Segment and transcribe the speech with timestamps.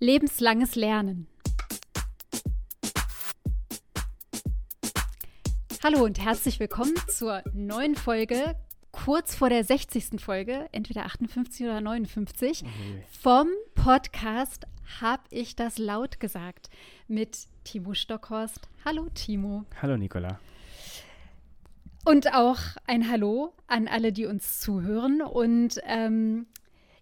[0.00, 1.26] Lebenslanges Lernen.
[5.82, 8.54] Hallo und herzlich willkommen zur neuen Folge,
[8.92, 10.20] kurz vor der 60.
[10.20, 12.62] Folge, entweder 58 oder 59,
[13.10, 14.68] vom Podcast
[15.00, 16.70] Hab ich das laut gesagt
[17.08, 18.68] mit Timo Stockhorst.
[18.84, 19.64] Hallo Timo.
[19.82, 20.38] Hallo Nicola.
[22.04, 25.22] Und auch ein Hallo an alle, die uns zuhören.
[25.22, 26.46] Und ähm,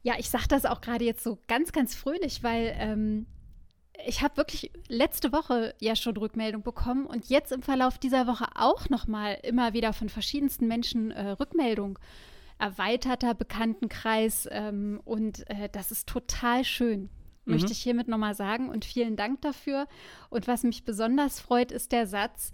[0.06, 3.26] ja, ich sage das auch gerade jetzt so ganz, ganz fröhlich, weil ähm,
[4.06, 8.46] ich habe wirklich letzte Woche ja schon Rückmeldung bekommen und jetzt im Verlauf dieser Woche
[8.54, 11.98] auch noch mal immer wieder von verschiedensten Menschen äh, Rückmeldung.
[12.56, 17.10] Erweiterter Bekanntenkreis ähm, und äh, das ist total schön
[17.48, 19.86] möchte ich hiermit nochmal sagen und vielen Dank dafür.
[20.30, 22.50] Und was mich besonders freut, ist der Satz,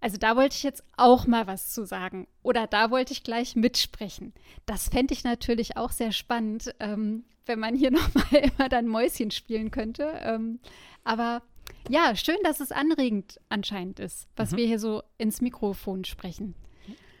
[0.00, 3.56] also da wollte ich jetzt auch mal was zu sagen oder da wollte ich gleich
[3.56, 4.32] mitsprechen.
[4.66, 9.30] Das fände ich natürlich auch sehr spannend, ähm, wenn man hier nochmal immer dann Mäuschen
[9.30, 10.12] spielen könnte.
[10.22, 10.60] Ähm,
[11.04, 11.42] aber
[11.88, 14.56] ja, schön, dass es anregend anscheinend ist, was Mhm.
[14.56, 16.54] wir hier so ins Mikrofon sprechen.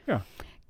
[0.06, 0.24] Ja.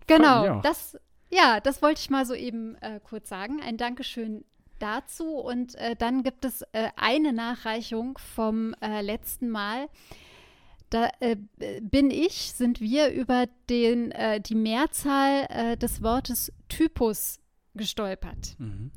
[0.06, 0.98] Genau, das,
[1.30, 3.60] ja, das wollte ich mal so eben äh, kurz sagen.
[3.62, 4.44] Ein Dankeschön
[4.80, 5.36] dazu.
[5.36, 9.88] Und äh, dann gibt es äh, eine Nachreichung vom äh, letzten Mal.
[10.90, 11.36] Da äh,
[11.80, 17.38] bin ich, sind wir über den, äh, die Mehrzahl äh, des Wortes Typus
[17.74, 18.56] gestolpert.
[18.58, 18.90] Mhm.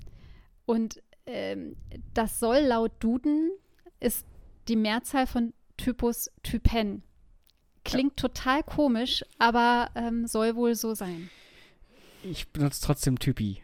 [0.66, 1.76] Und ähm,
[2.14, 3.52] das soll laut Duden
[4.00, 4.26] ist
[4.68, 7.04] die Mehrzahl von Typus Typen.
[7.86, 11.30] Klingt total komisch, aber ähm, soll wohl so sein.
[12.24, 13.62] Ich benutze trotzdem Typi.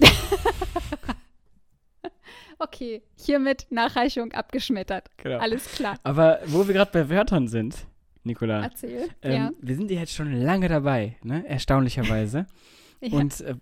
[2.58, 5.10] Okay, hiermit Nachreichung abgeschmettert.
[5.18, 5.38] Genau.
[5.38, 5.96] Alles klar.
[6.02, 7.86] Aber wo wir gerade bei Wörtern sind,
[8.24, 9.08] Nicola, Erzähl.
[9.22, 9.50] ähm, ja.
[9.60, 11.46] wir sind ja jetzt schon lange dabei, ne?
[11.46, 12.46] erstaunlicherweise.
[13.00, 13.12] ja.
[13.16, 13.54] Und äh,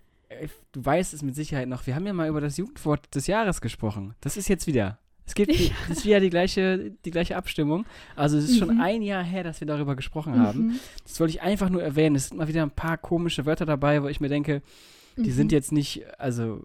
[0.71, 3.61] du weißt es mit Sicherheit noch, wir haben ja mal über das Jugendwort des Jahres
[3.61, 4.15] gesprochen.
[4.21, 4.97] Das ist jetzt wieder.
[5.25, 5.51] Es gibt
[5.89, 7.85] das ist wieder die gleiche, die gleiche Abstimmung.
[8.15, 8.81] Also es ist schon Mhm.
[8.81, 10.67] ein Jahr her, dass wir darüber gesprochen haben.
[10.67, 10.79] Mhm.
[11.03, 12.15] Das wollte ich einfach nur erwähnen.
[12.15, 14.61] Es sind mal wieder ein paar komische Wörter dabei, wo ich mir denke,
[15.17, 15.33] Die Mhm.
[15.33, 16.61] sind jetzt nicht, also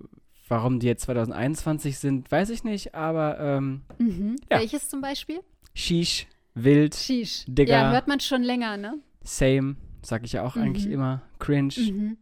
[0.53, 4.37] warum die jetzt 2021 sind, weiß ich nicht, aber ähm, Mhm.
[4.51, 4.61] Ja.
[4.61, 5.41] Welches zum Beispiel?
[5.75, 7.45] Shish, Wild, Sheesh.
[7.49, 7.73] Digga.
[7.73, 8.99] Ja, hört man schon länger, ne?
[9.25, 10.93] Same, sag ich ja auch eigentlich Mhm.
[10.93, 12.17] immer, Cringe, Mhm.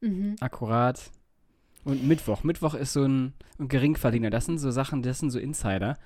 [0.00, 0.36] Mhm.
[0.40, 1.10] akkurat.
[1.84, 2.42] Und Mittwoch.
[2.44, 4.30] Mittwoch ist so ein, ein Geringverdiener.
[4.30, 5.96] Das sind so Sachen, das sind so Insider.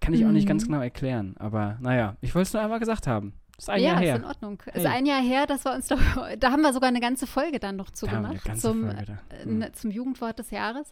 [0.00, 0.68] Kann ich auch nicht ganz Mhm.
[0.72, 1.34] genau erklären.
[1.38, 3.32] Aber naja, ich wollte es nur einmal gesagt haben.
[3.58, 4.16] Ist ein ja, Jahr ist her.
[4.16, 4.62] in Ordnung.
[4.66, 4.86] Ist Hey.
[4.86, 5.96] ein Jahr her, dass wir uns da,
[6.38, 9.06] da haben wir sogar eine ganze Folge dann noch zu Da gemacht zum, äh,
[9.44, 9.58] Hm.
[9.58, 10.90] ne- zum Jugendwort des Jahres.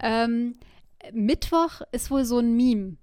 [0.00, 0.56] Ähm,
[1.12, 2.96] Mittwoch ist wohl so ein Meme.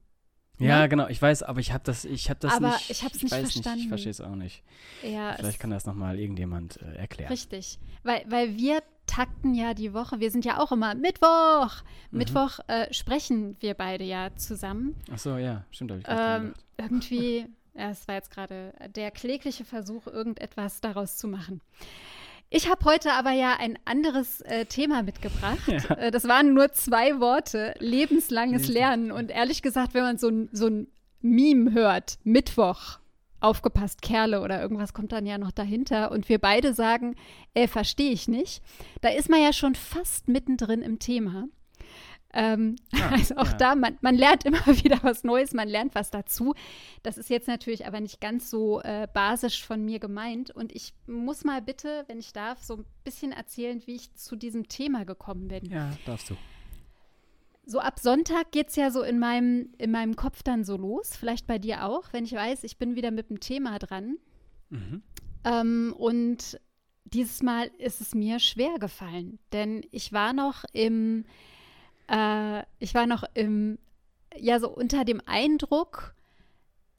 [0.60, 0.90] Ja, ne?
[0.90, 2.92] genau, ich weiß, aber ich habe das, ich habe das Aber nicht.
[2.92, 3.70] ich hab's nicht weiß verstanden.
[3.78, 4.64] Nicht, ich verstehe es auch nicht.
[5.02, 7.30] Ja, Vielleicht es- kann das nochmal irgendjemand äh, erklären.
[7.32, 7.80] Richtig.
[8.04, 10.20] Weil, weil wir takten ja die Woche.
[10.20, 11.82] Wir sind ja auch immer Mittwoch.
[12.12, 12.18] Mhm.
[12.20, 14.96] Mittwoch äh, sprechen wir beide ja zusammen.
[15.12, 19.66] Ach so, ja, stimmt, habe ich Ähm, irgendwie, ja, es war jetzt gerade der klägliche
[19.66, 21.62] Versuch, irgendetwas daraus zu machen.
[22.54, 25.68] Ich habe heute aber ja ein anderes äh, Thema mitgebracht.
[25.68, 25.96] Ja.
[25.96, 29.12] Äh, das waren nur zwei Worte, lebenslanges Lebens- Lernen.
[29.12, 30.88] Und ehrlich gesagt, wenn man so ein, so ein
[31.22, 33.00] Meme hört, Mittwoch,
[33.40, 37.16] aufgepasst, Kerle oder irgendwas kommt dann ja noch dahinter und wir beide sagen,
[37.54, 38.62] äh, verstehe ich nicht,
[39.02, 41.46] da ist man ja schon fast mittendrin im Thema.
[42.34, 43.54] Ähm, Ah, also auch ja.
[43.54, 46.54] da, man, man lernt immer wieder was Neues, man lernt was dazu.
[47.04, 50.52] Das ist jetzt natürlich aber nicht ganz so äh, basisch von mir gemeint.
[50.52, 54.36] Und ich muss mal bitte, wenn ich darf, so ein bisschen erzählen, wie ich zu
[54.36, 55.66] diesem Thema gekommen bin.
[55.66, 56.38] Ja, darfst du.
[57.66, 61.16] So ab Sonntag geht es ja so in meinem, in meinem Kopf dann so los.
[61.16, 64.18] Vielleicht bei dir auch, wenn ich weiß, ich bin wieder mit dem Thema dran.
[64.70, 65.04] Mhm.
[65.44, 66.60] Ähm, und
[67.06, 71.26] dieses Mal ist es mir schwer gefallen, denn ich war noch im,
[72.12, 73.80] äh, ich war noch im,
[74.38, 76.14] ja, so unter dem Eindruck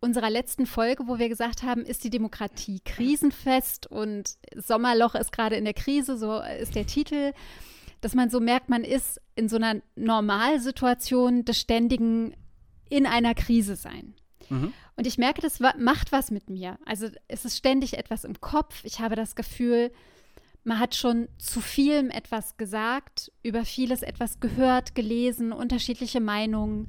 [0.00, 5.54] unserer letzten Folge, wo wir gesagt haben, ist die Demokratie krisenfest und Sommerloch ist gerade
[5.56, 7.32] in der Krise, so ist der Titel,
[8.00, 12.34] dass man so merkt, man ist in so einer Normalsituation des ständigen
[12.88, 14.14] in einer Krise sein.
[14.48, 14.72] Mhm.
[14.96, 16.78] Und ich merke, das macht was mit mir.
[16.84, 18.84] Also es ist ständig etwas im Kopf.
[18.84, 19.92] Ich habe das Gefühl,
[20.64, 26.88] man hat schon zu vielem etwas gesagt, über vieles etwas gehört, gelesen, unterschiedliche Meinungen.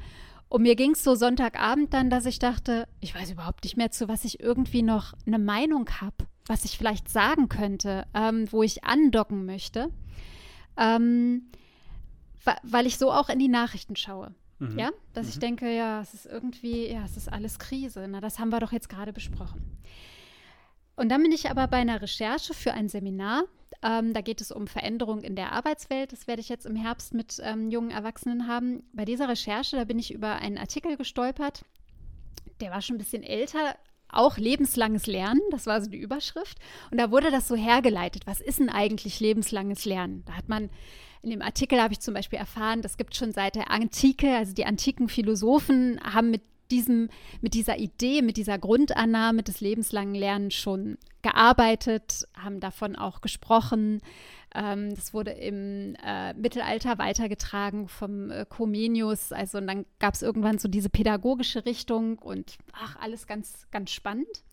[0.49, 3.91] Und mir ging es so Sonntagabend dann, dass ich dachte, ich weiß überhaupt nicht mehr,
[3.91, 8.61] zu was ich irgendwie noch eine Meinung habe, was ich vielleicht sagen könnte, ähm, wo
[8.61, 9.89] ich andocken möchte.
[10.77, 11.47] Ähm,
[12.63, 14.35] weil ich so auch in die Nachrichten schaue.
[14.59, 14.77] Mhm.
[14.77, 18.05] Ja, dass ich denke, ja, es ist irgendwie, ja, es ist alles Krise.
[18.07, 19.79] Na, das haben wir doch jetzt gerade besprochen.
[20.95, 23.45] Und dann bin ich aber bei einer Recherche für ein Seminar
[23.83, 26.11] Ähm, da geht es um Veränderung in der Arbeitswelt.
[26.11, 28.83] Das werde ich jetzt im Herbst mit ähm, jungen Erwachsenen haben.
[28.93, 31.65] Bei dieser Recherche, da bin ich über einen Artikel gestolpert.
[32.61, 33.75] Der war schon ein bisschen älter,
[34.07, 36.59] auch lebenslanges Lernen, das war so die Überschrift.
[36.91, 38.25] Und da wurde das so hergeleitet.
[38.25, 40.23] Was ist denn eigentlich lebenslanges Lernen?
[40.25, 40.69] Da hat man
[41.23, 44.53] in dem Artikel habe ich zum Beispiel erfahren, das gibt schon seit der Antike, also
[44.53, 46.41] die antiken Philosophen haben mit
[46.73, 47.09] diesem,
[47.41, 54.01] mit dieser Idee, mit dieser Grundannahme des lebenslangen Lernens schon gearbeitet, haben davon auch gesprochen.
[54.53, 59.31] Ähm, das wurde im äh, Mittelalter weitergetragen vom äh, Comenius.
[59.31, 63.91] Also und dann gab es irgendwann so diese pädagogische Richtung und ach, alles ganz, ganz
[63.91, 64.43] spannend.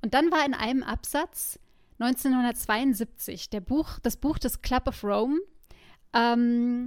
[0.00, 1.58] Und dann war in einem Absatz
[1.98, 5.38] 1972 der Buch, das Buch des Club of Rome
[6.12, 6.86] ähm,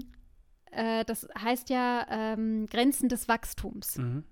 [0.72, 3.98] äh, das heißt ja ähm, Grenzen des Wachstums.
[3.98, 4.24] Mhm.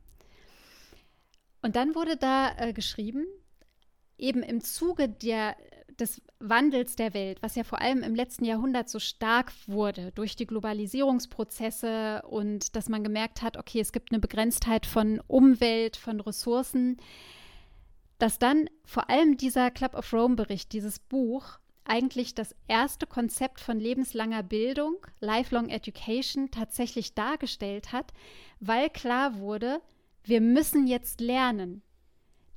[1.64, 3.26] Und dann wurde da äh, geschrieben,
[4.18, 5.56] eben im Zuge der,
[5.98, 10.36] des Wandels der Welt, was ja vor allem im letzten Jahrhundert so stark wurde durch
[10.36, 16.20] die Globalisierungsprozesse und dass man gemerkt hat, okay, es gibt eine Begrenztheit von Umwelt, von
[16.20, 16.98] Ressourcen,
[18.20, 23.62] dass dann vor allem dieser Club of Rome Bericht, dieses Buch, eigentlich das erste Konzept
[23.62, 28.12] von lebenslanger Bildung, Lifelong Education, tatsächlich dargestellt hat,
[28.60, 29.82] weil klar wurde,
[30.24, 31.82] wir müssen jetzt lernen.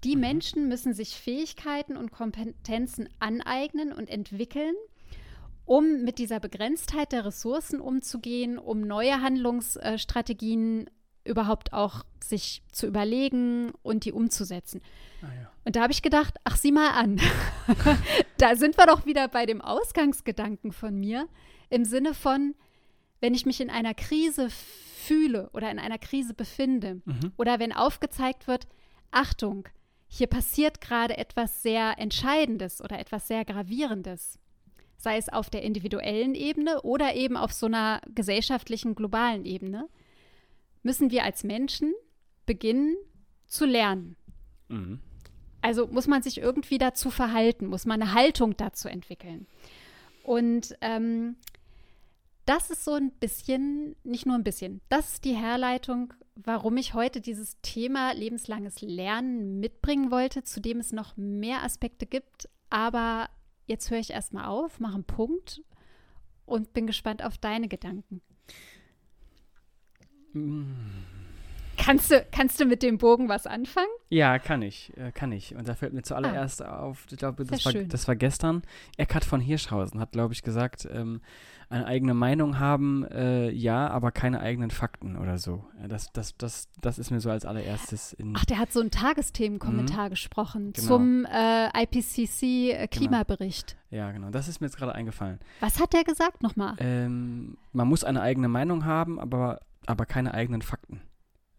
[0.04, 0.20] Die mhm.
[0.20, 4.74] Menschen müssen sich Fähigkeiten und Kompetenzen aneignen und entwickeln,
[5.64, 10.88] um mit dieser Begrenztheit der Ressourcen umzugehen, um neue Handlungsstrategien
[11.24, 14.80] überhaupt auch sich zu überlegen und die umzusetzen.
[15.22, 15.50] Ah, ja.
[15.64, 17.20] Und da habe ich gedacht, ach sieh mal an,
[18.38, 21.26] da sind wir doch wieder bei dem Ausgangsgedanken von mir
[21.68, 22.54] im Sinne von,
[23.20, 24.48] wenn ich mich in einer Krise
[25.06, 27.32] fühle oder in einer Krise befinde mhm.
[27.36, 28.66] oder wenn aufgezeigt wird,
[29.10, 29.68] Achtung,
[30.08, 34.38] hier passiert gerade etwas sehr Entscheidendes oder etwas sehr Gravierendes,
[34.96, 39.88] sei es auf der individuellen Ebene oder eben auf so einer gesellschaftlichen, globalen Ebene,
[40.82, 41.92] müssen wir als Menschen
[42.46, 42.96] beginnen
[43.46, 44.16] zu lernen.
[44.68, 45.00] Mhm.
[45.60, 49.46] Also muss man sich irgendwie dazu verhalten, muss man eine Haltung dazu entwickeln.
[50.22, 51.36] Und ähm,
[52.46, 56.94] das ist so ein bisschen, nicht nur ein bisschen, das ist die Herleitung, warum ich
[56.94, 62.48] heute dieses Thema lebenslanges Lernen mitbringen wollte, zu dem es noch mehr Aspekte gibt.
[62.70, 63.28] Aber
[63.66, 65.62] jetzt höre ich erstmal auf, mache einen Punkt
[66.44, 68.20] und bin gespannt auf deine Gedanken.
[71.86, 73.86] Kannst du, kannst du mit dem Bogen was anfangen?
[74.08, 75.54] Ja, kann ich, äh, kann ich.
[75.54, 78.62] Und da fällt mir zuallererst ah, auf, ich glaube, das war, das war gestern,
[78.96, 81.20] Eckhard von Hirschhausen hat, glaube ich, gesagt, ähm,
[81.68, 85.64] eine eigene Meinung haben, äh, ja, aber keine eigenen Fakten oder so.
[85.88, 88.34] Das, das, das, das ist mir so als allererstes in.
[88.36, 90.10] Ach, der hat so einen Tagesthemenkommentar mhm.
[90.10, 90.88] gesprochen genau.
[90.88, 93.76] zum äh, IPCC-Klimabericht.
[93.90, 94.02] Genau.
[94.02, 94.30] Ja, genau.
[94.30, 95.38] Das ist mir jetzt gerade eingefallen.
[95.60, 96.74] Was hat der gesagt nochmal?
[96.78, 101.00] Ähm, man muss eine eigene Meinung haben, aber aber keine eigenen Fakten.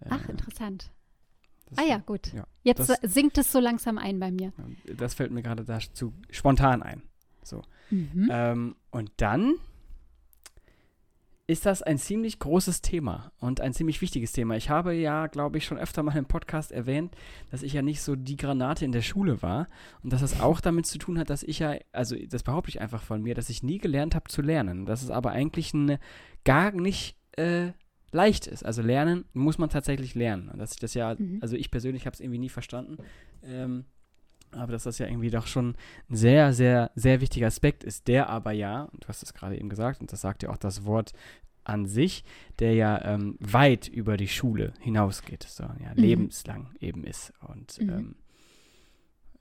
[0.10, 0.92] Ach, äh, interessant.
[1.70, 2.34] Das, ah ja, gut.
[2.34, 4.54] Ja, Jetzt das, sinkt es so langsam ein bei mir.
[4.96, 7.04] Das fällt mir gerade dazu spontan ein.
[7.44, 7.62] So.
[7.90, 8.30] Mhm.
[8.32, 9.56] Ähm, und dann
[11.50, 14.58] ist das ein ziemlich großes Thema und ein ziemlich wichtiges Thema.
[14.58, 17.16] Ich habe ja, glaube ich, schon öfter mal im Podcast erwähnt,
[17.52, 19.68] dass ich ja nicht so die Granate in der Schule war
[20.04, 22.82] und dass das auch damit zu tun hat, dass ich ja, also das behaupte ich
[22.82, 24.86] einfach von mir, dass ich nie gelernt habe zu lernen.
[24.86, 26.00] Das ist aber eigentlich eine
[26.44, 27.72] gar nicht äh,
[28.12, 28.66] leicht ist.
[28.66, 30.50] Also lernen muss man tatsächlich lernen.
[30.50, 31.40] Und dass ich das ja, mhm.
[31.42, 32.98] also ich persönlich habe es irgendwie nie verstanden.
[33.44, 33.86] Ähm,
[34.52, 35.76] aber dass das ja irgendwie doch schon
[36.10, 39.58] ein sehr, sehr, sehr wichtiger Aspekt ist, der aber ja, und du hast es gerade
[39.58, 41.12] eben gesagt, und das sagt ja auch das Wort
[41.66, 42.24] an sich,
[42.60, 46.02] der ja ähm, weit über die Schule hinausgeht, sondern ja mhm.
[46.02, 47.34] lebenslang eben ist.
[47.42, 47.90] Und mhm.
[47.90, 48.16] ähm,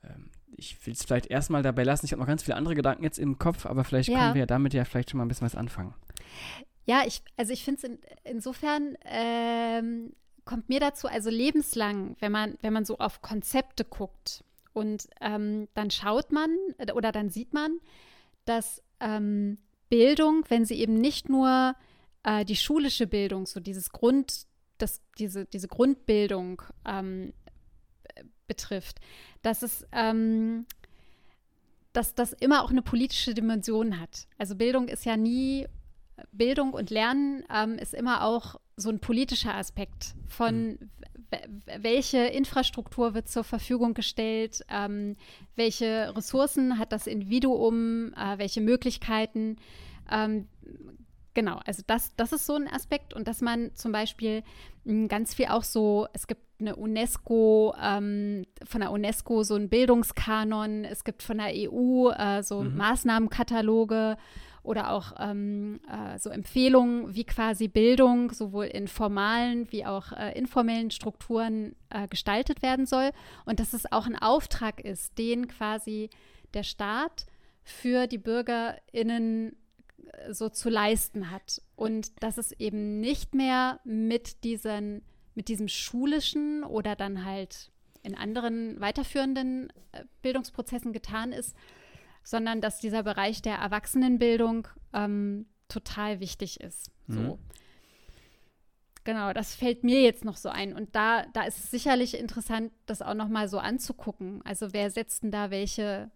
[0.02, 2.06] ähm ich will es vielleicht erstmal dabei lassen.
[2.06, 4.18] Ich habe noch ganz viele andere Gedanken jetzt im Kopf, aber vielleicht ja.
[4.18, 5.92] können wir ja damit ja vielleicht schon mal ein bisschen was anfangen.
[6.86, 10.12] Ja, ich, also ich finde es in, insofern ähm,
[10.44, 15.68] kommt mir dazu, also lebenslang, wenn man, wenn man so auf Konzepte guckt und ähm,
[15.74, 16.50] dann schaut man
[16.94, 17.78] oder dann sieht man,
[18.44, 21.74] dass ähm, Bildung, wenn sie eben nicht nur
[22.22, 24.46] äh, die schulische Bildung, so dieses Grund,
[24.78, 27.32] das, diese, diese Grundbildung ähm,
[28.46, 29.00] betrifft,
[29.42, 30.66] dass es ähm,
[31.96, 34.28] dass das immer auch eine politische Dimension hat.
[34.36, 35.66] Also Bildung ist ja nie
[36.32, 40.78] Bildung und Lernen ähm, ist immer auch so ein politischer Aspekt von mhm.
[41.78, 45.16] welche Infrastruktur wird zur Verfügung gestellt, ähm,
[45.56, 49.56] welche Ressourcen hat das Individuum, äh, welche Möglichkeiten.
[50.10, 50.48] Ähm,
[51.34, 54.42] genau, also das, das ist so ein Aspekt und dass man zum Beispiel
[54.84, 59.68] mh, ganz viel auch so, es gibt eine UNESCO, ähm, von der UNESCO so einen
[59.68, 62.76] Bildungskanon, es gibt von der EU äh, so Mhm.
[62.76, 64.16] Maßnahmenkataloge
[64.66, 70.36] oder auch ähm, äh, so Empfehlungen, wie quasi Bildung sowohl in formalen wie auch äh,
[70.36, 73.10] informellen Strukturen äh, gestaltet werden soll
[73.44, 76.10] und dass es auch ein Auftrag ist, den quasi
[76.54, 77.26] der Staat
[77.62, 79.56] für die BürgerInnen
[80.12, 81.62] äh, so zu leisten hat.
[81.76, 85.02] Und dass es eben nicht mehr mit, diesen,
[85.34, 87.70] mit diesem schulischen oder dann halt
[88.02, 91.54] in anderen weiterführenden äh, Bildungsprozessen getan ist,
[92.26, 96.90] sondern dass dieser Bereich der Erwachsenenbildung ähm, total wichtig ist.
[97.06, 97.20] So.
[97.20, 97.38] Mhm.
[99.04, 100.74] Genau, das fällt mir jetzt noch so ein.
[100.74, 104.42] Und da, da ist es sicherlich interessant, das auch noch mal so anzugucken.
[104.44, 106.10] Also wer setzt denn da welche,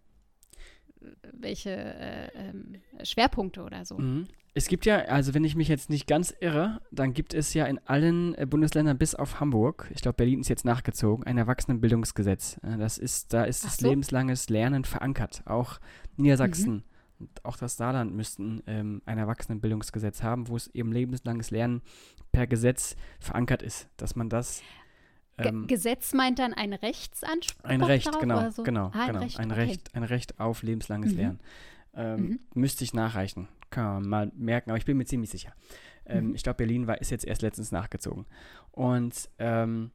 [1.31, 3.97] welche äh, ähm, Schwerpunkte oder so?
[3.97, 4.27] Mhm.
[4.53, 7.65] Es gibt ja, also wenn ich mich jetzt nicht ganz irre, dann gibt es ja
[7.65, 12.59] in allen äh, Bundesländern bis auf Hamburg, ich glaube Berlin ist jetzt nachgezogen, ein Erwachsenenbildungsgesetz.
[12.61, 13.87] Äh, Das ist, da ist Ach das so.
[13.87, 15.41] lebenslanges Lernen verankert.
[15.45, 15.79] Auch
[16.17, 16.83] Niedersachsen
[17.19, 21.81] und auch das Saarland müssten ähm, ein Erwachsenenbildungsgesetz haben, wo es eben lebenslanges Lernen
[22.33, 24.61] per Gesetz verankert ist, dass man das
[25.37, 28.63] ähm, Gesetz meint dann ein Rechtsanspruch ein Recht, darauf genau, oder so?
[28.63, 29.19] genau, Ah, ein genau.
[29.21, 29.61] Recht, ein, okay.
[29.61, 31.17] Recht, ein Recht auf lebenslanges Mhm.
[31.17, 31.39] Lernen.
[31.93, 32.39] Ähm, Mhm.
[32.53, 33.47] Müsste ich nachreichen.
[33.69, 35.53] Kann man mal merken, aber ich bin mir ziemlich sicher.
[36.05, 36.35] Ähm, Mhm.
[36.35, 38.25] Ich glaube, Berlin war, ist jetzt erst letztens nachgezogen.
[38.71, 39.91] Und, ähm,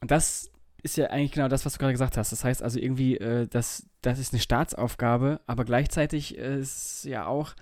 [0.00, 0.50] und das
[0.82, 2.32] ist ja eigentlich genau das, was du gerade gesagt hast.
[2.32, 7.26] Das heißt also irgendwie, äh, das, das ist eine Staatsaufgabe, aber gleichzeitig äh, ist ja
[7.26, 7.54] auch,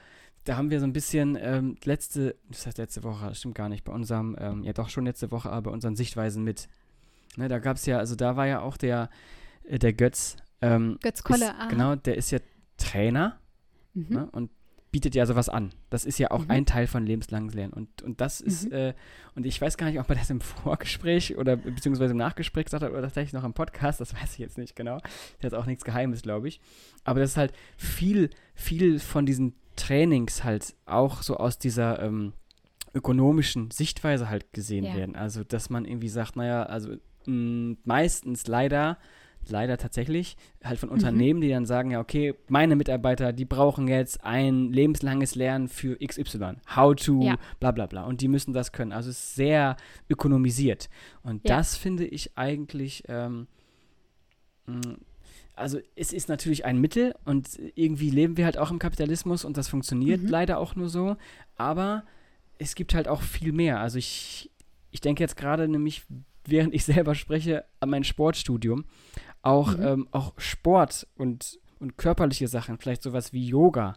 [0.45, 3.69] da haben wir so ein bisschen ähm, letzte, das heißt letzte Woche, das stimmt gar
[3.69, 6.69] nicht, bei unserem, ähm, ja doch schon letzte Woche, aber bei unseren Sichtweisen mit.
[7.37, 9.11] Ne, da gab es ja, also da war ja auch der,
[9.65, 10.37] äh, der Götz.
[10.61, 11.69] Ähm, Götz Kolle, ist, ah.
[11.69, 12.39] Genau, der ist ja
[12.77, 13.39] Trainer
[14.09, 14.15] Mhm.
[14.17, 14.51] ne, und
[14.91, 15.71] bietet ja sowas an.
[15.91, 16.51] Das ist ja auch Mhm.
[16.51, 17.75] ein Teil von lebenslanges Lernen.
[17.75, 18.73] Und, und das ist, Mhm.
[18.73, 18.95] äh,
[19.35, 22.83] und ich weiß gar nicht, ob er das im Vorgespräch oder beziehungsweise im Nachgespräch gesagt
[22.83, 24.99] hat oder tatsächlich noch im Podcast, das weiß ich jetzt nicht genau.
[25.41, 26.61] Das ist auch nichts Geheimes, glaube ich.
[27.05, 32.33] Aber das ist halt viel, viel von diesen Trainings halt auch so aus dieser ähm,
[32.95, 34.95] ökonomischen Sichtweise halt gesehen Ja.
[34.97, 35.17] werden.
[35.17, 36.95] Also, dass man irgendwie sagt, naja, also
[37.27, 38.97] mh, meistens leider,
[39.51, 40.95] leider tatsächlich, halt von Mhm.
[40.95, 45.97] Unternehmen, die dann sagen, ja, okay, meine Mitarbeiter, die brauchen jetzt ein lebenslanges Lernen für
[45.99, 46.55] XY.
[46.75, 47.37] How to, Ja.
[47.61, 48.05] bla bla bla.
[48.05, 48.93] Und die müssen das können.
[48.93, 49.77] Also es ist sehr
[50.09, 50.89] ökonomisiert.
[51.23, 51.57] Und Ja.
[51.57, 53.47] das finde ich eigentlich, ähm,
[54.67, 54.97] mh,
[55.55, 59.57] also es ist natürlich ein Mittel und irgendwie leben wir halt auch im Kapitalismus und
[59.57, 60.29] das funktioniert Mhm.
[60.29, 61.17] leider auch nur so.
[61.57, 62.05] Aber
[62.59, 63.81] es gibt halt auch viel mehr.
[63.81, 64.51] Also ich,
[64.91, 66.05] ich denke jetzt gerade nämlich,
[66.51, 68.85] während ich selber spreche, an mein Sportstudium,
[69.43, 69.83] auch, Mhm.
[69.87, 73.95] ähm, auch Sport und, und körperliche Sachen, vielleicht sowas wie Yoga,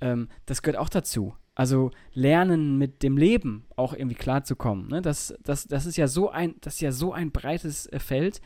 [0.00, 1.34] ähm, das gehört auch dazu.
[1.56, 4.88] Also lernen mit dem Leben auch irgendwie klarzukommen.
[4.88, 5.02] Ne?
[5.02, 8.40] Das, das, das ist ja so ein, das ist ja so ein breites äh, Feld,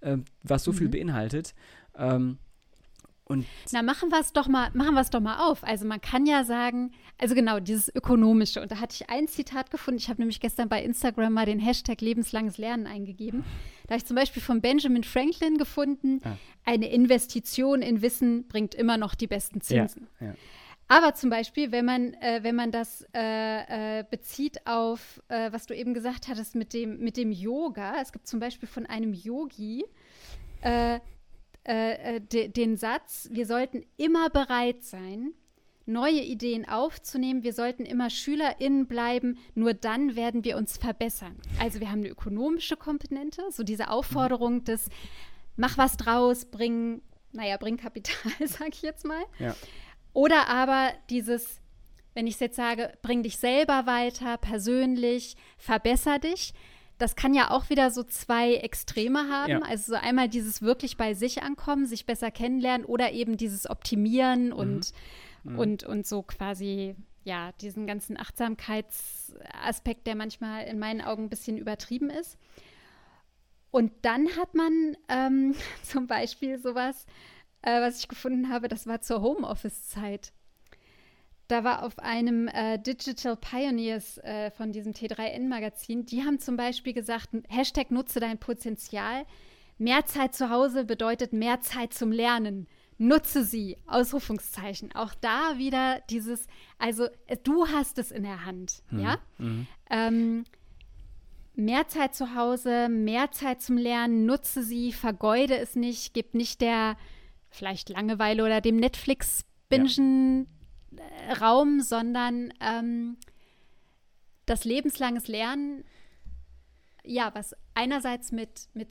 [0.00, 0.92] ähm, was so viel Mhm.
[0.92, 1.54] beinhaltet.
[1.96, 2.38] Ähm,
[3.26, 5.64] und Na, machen wir es doch mal, machen wir es doch mal auf.
[5.64, 8.60] Also man kann ja sagen, also genau, dieses Ökonomische.
[8.60, 9.98] Und da hatte ich ein Zitat gefunden.
[9.98, 13.42] Ich habe nämlich gestern bei Instagram mal den Hashtag lebenslanges Lernen eingegeben.
[13.86, 16.36] Da habe ich zum Beispiel von Benjamin Franklin gefunden, Ah.
[16.66, 20.06] eine Investition in Wissen bringt immer noch die besten Zinsen.
[20.20, 20.34] ja.
[20.86, 25.64] Aber zum Beispiel, wenn man, äh, wenn man das äh, äh, bezieht auf, äh, was
[25.64, 29.14] du eben gesagt hattest mit dem, mit dem Yoga, es gibt zum Beispiel von einem
[29.14, 29.82] Yogi
[31.66, 35.32] äh, äh, de, den Satz, wir sollten immer bereit sein,
[35.86, 41.36] neue Ideen aufzunehmen, wir sollten immer SchülerInnen bleiben, nur dann werden wir uns verbessern.
[41.58, 44.88] Also wir haben eine ökonomische Komponente, so diese Aufforderung des
[45.56, 47.02] mach was draus, bring,
[47.32, 49.22] naja, bring Kapital, sag ich jetzt mal.
[49.38, 49.54] Ja.
[50.12, 51.60] Oder aber dieses,
[52.14, 56.54] wenn ich es jetzt sage, bring dich selber weiter, persönlich, verbesser dich.
[57.04, 59.50] Das kann ja auch wieder so zwei Extreme haben.
[59.50, 59.58] Ja.
[59.60, 64.54] Also so einmal dieses wirklich bei sich ankommen, sich besser kennenlernen oder eben dieses Optimieren
[64.54, 64.94] und,
[65.42, 65.58] Mhm.
[65.58, 71.58] und, und so quasi, ja, diesen ganzen Achtsamkeitsaspekt, der manchmal in meinen Augen ein bisschen
[71.58, 72.38] übertrieben ist.
[73.70, 77.04] Und dann hat man ähm, zum Beispiel sowas,
[77.60, 80.32] äh, was ich gefunden habe, das war zur Homeoffice-Zeit.
[81.48, 86.94] Da war auf einem äh, Digital Pioneers äh, von diesem T3N-Magazin, die haben zum Beispiel
[86.94, 89.26] gesagt, Hashtag nutze dein Potenzial.
[89.76, 92.66] Mehr Zeit zu Hause bedeutet mehr Zeit zum Lernen.
[92.96, 94.94] Nutze sie, Ausrufungszeichen.
[94.94, 96.46] Auch da wieder dieses,
[96.78, 99.18] also äh, du hast es in der Hand, ja?
[99.38, 99.66] Mhm.
[99.90, 100.44] Ähm,
[101.56, 106.60] mehr Zeit zu Hause, mehr Zeit zum Lernen, nutze sie, vergeude es nicht, gib nicht
[106.60, 106.96] der
[107.50, 110.63] vielleicht Langeweile oder dem Netflix-Bingen äh,
[111.40, 113.16] Raum, sondern ähm,
[114.46, 115.84] das lebenslanges Lernen,
[117.04, 118.88] ja, was einerseits mit, mit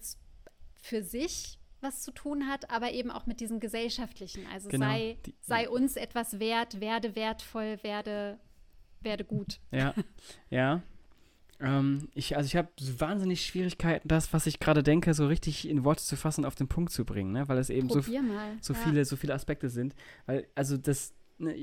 [0.82, 4.48] für sich was zu tun hat, aber eben auch mit diesem gesellschaftlichen.
[4.52, 8.40] Also genau, sei, sei uns etwas wert, werde wertvoll, werde,
[9.02, 9.60] werde gut.
[9.72, 9.94] Ja,
[10.50, 10.82] ja.
[11.60, 15.84] Ähm, ich, also ich habe wahnsinnig Schwierigkeiten, das, was ich gerade denke, so richtig in
[15.84, 17.48] Worte zu fassen, auf den Punkt zu bringen, ne?
[17.48, 18.58] weil es eben Probier so, mal.
[18.62, 18.80] so ja.
[18.80, 19.94] viele, so viele Aspekte sind.
[20.26, 21.56] Weil, also das, ne,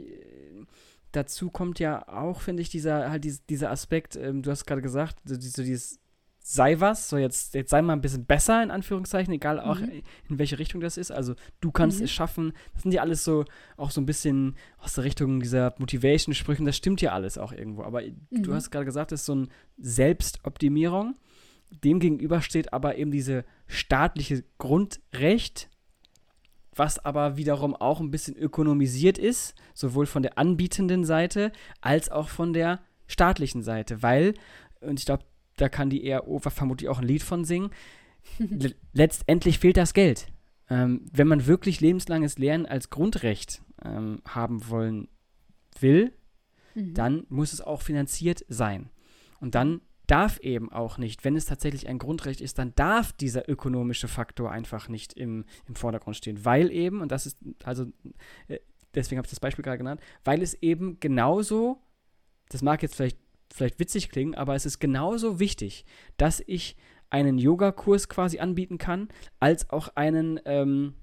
[1.13, 4.83] dazu kommt ja auch, finde ich, dieser, halt dieser, dieser Aspekt, ähm, du hast gerade
[4.83, 6.01] gesagt, so, so dieses
[6.43, 10.03] sei was, so jetzt, jetzt sei mal ein bisschen besser, in Anführungszeichen, egal auch mhm.
[10.29, 11.13] in welche Richtung das ist.
[11.13, 12.05] Also du kannst mhm.
[12.05, 12.53] es schaffen.
[12.73, 13.45] Das sind ja alles so,
[13.77, 17.83] auch so ein bisschen aus der Richtung dieser Motivation-Sprüchen, das stimmt ja alles auch irgendwo.
[17.83, 18.43] Aber mhm.
[18.43, 19.49] du hast gerade gesagt, das ist so eine
[19.79, 21.15] Selbstoptimierung.
[21.85, 25.70] Demgegenüber steht aber eben diese staatliche Grundrecht,
[26.81, 32.31] was aber wiederum auch ein bisschen ökonomisiert ist, sowohl von der anbietenden Seite als auch
[32.31, 34.33] von der staatlichen Seite, weil,
[34.81, 35.25] und ich glaube,
[35.59, 37.69] da kann die ERO vermutlich auch ein Lied von singen.
[38.95, 40.29] Letztendlich fehlt das Geld.
[40.71, 45.09] Ähm, wenn man wirklich lebenslanges Lernen als Grundrecht ähm, haben wollen
[45.81, 46.15] will,
[46.75, 46.95] mhm.
[46.95, 48.89] dann muss es auch finanziert sein.
[49.39, 53.49] Und dann darf eben auch nicht, wenn es tatsächlich ein Grundrecht ist, dann darf dieser
[53.49, 57.87] ökonomische Faktor einfach nicht im, im Vordergrund stehen, weil eben, und das ist, also,
[58.49, 58.59] äh,
[58.95, 61.81] deswegen habe ich das Beispiel gerade genannt, weil es eben genauso,
[62.49, 63.19] das mag jetzt vielleicht
[63.53, 65.85] vielleicht witzig klingen, aber es ist genauso wichtig,
[66.17, 66.77] dass ich
[67.11, 69.09] einen Yogakurs quasi anbieten kann,
[69.41, 70.95] als auch einen, ähm,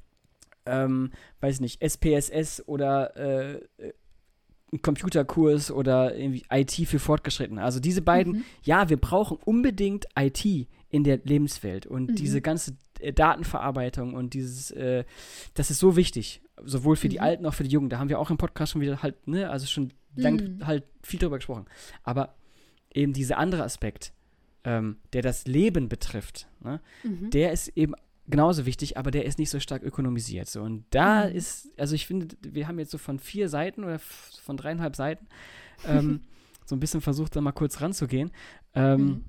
[0.65, 1.11] ähm,
[1.41, 3.93] weiß nicht, SPSS oder äh, einen
[4.81, 7.63] Computerkurs oder irgendwie IT für Fortgeschrittene.
[7.63, 8.43] Also diese beiden, mhm.
[8.63, 10.45] ja, wir brauchen unbedingt IT
[10.89, 12.15] in der Lebenswelt und mhm.
[12.15, 15.05] diese ganze äh, Datenverarbeitung und dieses, äh,
[15.53, 17.11] das ist so wichtig, sowohl für mhm.
[17.11, 17.89] die Alten, auch für die Jungen.
[17.89, 20.67] Da haben wir auch im Podcast schon wieder halt, ne, also schon lang mhm.
[20.67, 21.65] halt viel drüber gesprochen.
[22.03, 22.35] Aber
[22.93, 24.11] eben dieser andere Aspekt,
[24.63, 27.29] ähm, der das Leben betrifft, ne, mhm.
[27.29, 27.93] der ist eben
[28.27, 30.49] genauso wichtig, aber der ist nicht so stark ökonomisiert.
[30.49, 30.61] So.
[30.61, 31.35] Und da mhm.
[31.35, 35.27] ist, also ich finde, wir haben jetzt so von vier Seiten oder von dreieinhalb Seiten
[35.85, 36.21] ähm,
[36.65, 38.31] so ein bisschen versucht, da mal kurz ranzugehen.
[38.73, 39.25] Ähm, mhm.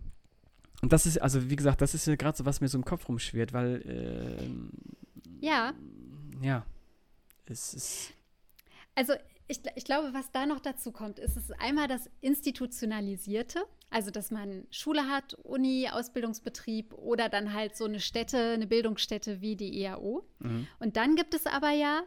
[0.81, 2.85] Und das ist, also wie gesagt, das ist ja gerade so, was mir so im
[2.85, 5.73] Kopf rumschwirrt, weil äh, ja.
[6.41, 6.65] Ja.
[7.47, 8.13] Es ist.
[8.95, 9.15] Also
[9.47, 14.31] ich, ich, glaube, was da noch dazu kommt, ist es einmal das Institutionalisierte, also dass
[14.31, 19.83] man Schule hat, Uni, Ausbildungsbetrieb oder dann halt so eine Stätte, eine Bildungsstätte wie die
[19.83, 20.27] EAO.
[20.41, 20.67] Mhm.
[20.79, 22.03] Und dann gibt es aber ja,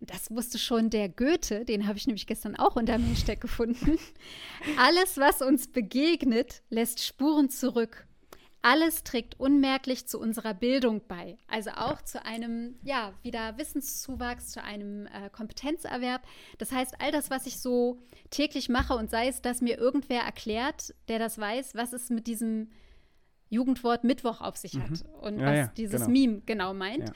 [0.00, 3.98] das wusste schon der Goethe, den habe ich nämlich gestern auch unter Milchsteck gefunden,
[4.78, 8.06] alles, was uns begegnet, lässt Spuren zurück
[8.62, 11.38] alles trägt unmerklich zu unserer Bildung bei.
[11.48, 12.04] Also auch ja.
[12.04, 16.22] zu einem, ja, wieder Wissenszuwachs, zu einem äh, Kompetenzerwerb.
[16.58, 20.22] Das heißt, all das, was ich so täglich mache und sei es, dass mir irgendwer
[20.22, 22.70] erklärt, der das weiß, was es mit diesem
[23.48, 25.14] Jugendwort Mittwoch auf sich hat mhm.
[25.20, 26.10] und ja, was ja, dieses genau.
[26.10, 27.12] Meme genau meint.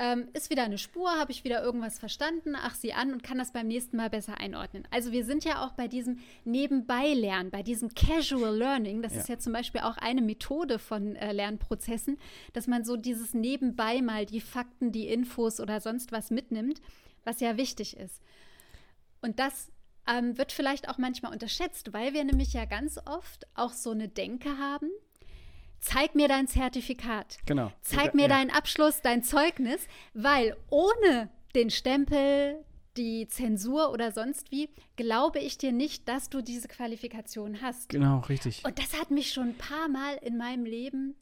[0.00, 3.36] Ähm, ist wieder eine Spur, habe ich wieder irgendwas verstanden, ach sie an und kann
[3.36, 4.86] das beim nächsten Mal besser einordnen.
[4.92, 9.02] Also wir sind ja auch bei diesem Nebenbei-Lernen, bei diesem Casual Learning.
[9.02, 9.20] Das ja.
[9.20, 12.16] ist ja zum Beispiel auch eine Methode von äh, Lernprozessen,
[12.52, 16.80] dass man so dieses Nebenbei mal die Fakten, die Infos oder sonst was mitnimmt,
[17.24, 18.22] was ja wichtig ist.
[19.20, 19.72] Und das
[20.06, 24.08] ähm, wird vielleicht auch manchmal unterschätzt, weil wir nämlich ja ganz oft auch so eine
[24.08, 24.90] Denke haben,
[25.80, 27.38] zeig mir dein Zertifikat.
[27.46, 27.72] Genau.
[27.80, 28.28] Zeig mir ja.
[28.28, 32.64] deinen Abschluss, dein Zeugnis, weil ohne den Stempel,
[32.96, 37.88] die Zensur oder sonst wie, glaube ich dir nicht, dass du diese Qualifikation hast.
[37.88, 38.64] Genau, richtig.
[38.64, 41.14] Und das hat mich schon ein paar Mal in meinem Leben,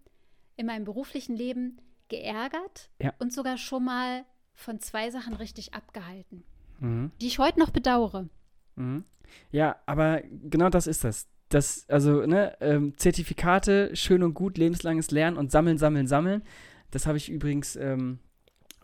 [0.57, 3.12] in meinem beruflichen Leben geärgert ja.
[3.19, 6.45] und sogar schon mal von zwei Sachen richtig abgehalten,
[6.81, 7.12] mhm.
[7.21, 8.29] die ich heute noch bedauere.
[8.77, 9.05] Mhm.
[9.51, 15.11] Ja, aber genau das ist das das, also, ne, ähm, Zertifikate, schön und gut, lebenslanges
[15.11, 16.43] Lernen und sammeln, sammeln, sammeln.
[16.91, 18.19] Das habe ich übrigens ähm,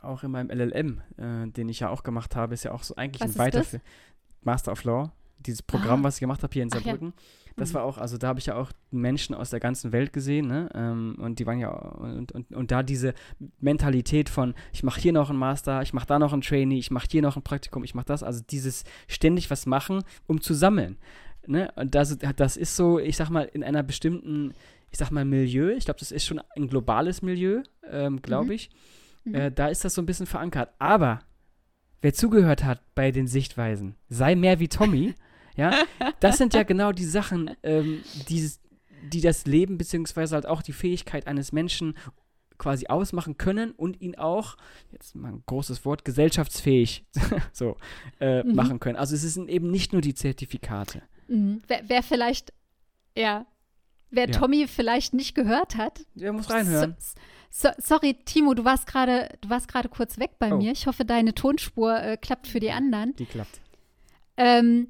[0.01, 2.95] auch in meinem LLM, äh, den ich ja auch gemacht habe, ist ja auch so
[2.97, 3.65] eigentlich was ein weiter
[4.43, 6.05] Master of Law, dieses Programm, ah.
[6.05, 7.15] was ich gemacht habe hier in Saarbrücken.
[7.17, 7.23] Ja.
[7.57, 7.75] Das mhm.
[7.75, 10.69] war auch, also da habe ich ja auch Menschen aus der ganzen Welt gesehen, ne?
[10.75, 13.15] Ähm, und die waren ja, und, und, und da diese
[13.61, 16.91] Mentalität von, ich mache hier noch einen Master, ich mache da noch ein Trainee, ich
[16.91, 20.55] mache hier noch ein Praktikum, ich mache das, also dieses ständig was machen, um zu
[20.55, 20.97] sammeln.
[21.47, 21.73] Ne?
[21.77, 24.55] Und das, das ist so, ich sag mal, in einer bestimmten,
[24.91, 28.53] ich sag mal, Milieu, ich glaube, das ist schon ein globales Milieu, ähm, glaube mhm.
[28.53, 28.71] ich.
[29.25, 29.35] Mhm.
[29.35, 30.71] Äh, da ist das so ein bisschen verankert.
[30.79, 31.21] Aber
[32.01, 35.15] wer zugehört hat bei den Sichtweisen, sei mehr wie Tommy,
[35.57, 35.73] ja,
[36.21, 38.51] das sind ja genau die Sachen, ähm, die,
[39.13, 41.95] die das Leben beziehungsweise halt auch die Fähigkeit eines Menschen
[42.63, 44.57] quasi ausmachen können und ihn auch,
[44.93, 47.05] jetzt mal ein großes Wort, gesellschaftsfähig
[47.53, 47.77] so
[48.21, 48.55] äh, mhm.
[48.55, 48.97] machen können.
[48.97, 51.03] Also es sind eben nicht nur die Zertifikate.
[51.29, 51.63] Mhm.
[51.69, 52.53] Wäre wär vielleicht
[53.17, 53.47] Ja.
[54.11, 54.39] Wer Ja.
[54.39, 56.97] Tommy vielleicht nicht gehört hat, Der muss reinhören.
[56.99, 57.15] So,
[57.51, 60.59] so, sorry, Timo, du warst gerade, du warst gerade kurz weg bei Oh.
[60.59, 60.73] mir.
[60.73, 63.15] Ich hoffe, deine Tonspur äh, klappt für die anderen.
[63.17, 63.61] Die klappt.
[64.37, 64.89] Ähm,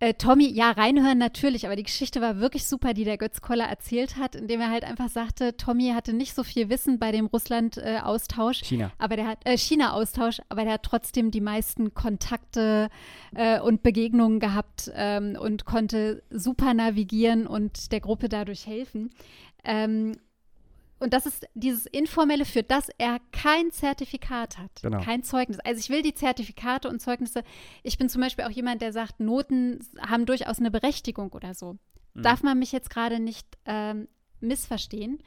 [0.00, 3.66] äh, Tommy, ja, reinhören natürlich, aber die Geschichte war wirklich super, die der Götz Koller
[3.66, 7.26] erzählt hat, indem er halt einfach sagte, Tommy hatte nicht so viel Wissen bei dem
[7.26, 8.90] Russland-Austausch, China.
[8.98, 12.88] aber der hat äh, China-Austausch, aber der hat trotzdem die meisten Kontakte
[13.34, 19.10] äh, und Begegnungen gehabt ähm, und konnte super navigieren und der Gruppe dadurch helfen.
[19.64, 20.16] Ähm,
[21.00, 25.00] und das ist dieses Informelle, für das er kein Zertifikat hat, Genau.
[25.00, 25.58] kein Zeugnis.
[25.60, 27.42] Also ich will die Zertifikate und Zeugnisse.
[27.82, 31.78] Ich bin zum Beispiel auch jemand, der sagt, Noten haben durchaus eine Berechtigung oder so.
[32.14, 32.22] Mhm.
[32.22, 34.08] Darf man mich jetzt gerade nicht ähm,
[34.40, 35.22] missverstehen?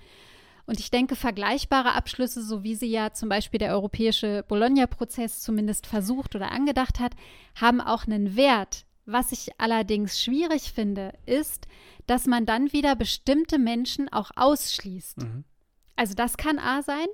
[0.65, 5.87] Und ich denke, vergleichbare Abschlüsse, so wie sie ja zum Beispiel der europäische Bologna-Prozess zumindest
[5.87, 7.15] versucht oder angedacht hat,
[7.59, 8.85] haben auch einen Wert.
[9.05, 11.67] Was ich allerdings schwierig finde, ist,
[12.07, 15.17] dass man dann wieder bestimmte Menschen auch ausschließt.
[15.17, 15.43] Mhm.
[15.95, 17.07] Also das kann A sein,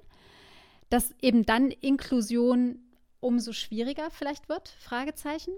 [0.90, 2.80] dass eben dann Inklusion
[3.20, 5.54] umso schwieriger vielleicht wird, Fragezeichen.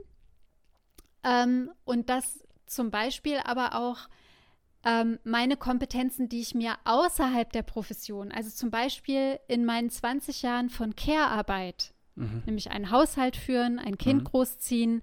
[1.24, 4.10] Ähm, und dass zum Beispiel aber auch
[4.84, 10.42] ähm, meine Kompetenzen, die ich mir außerhalb der Profession, also zum Beispiel in meinen 20
[10.42, 12.44] Jahren von Care-Arbeit, Mhm.
[12.46, 14.28] nämlich einen Haushalt führen, ein Kind Mhm.
[14.28, 15.02] großziehen,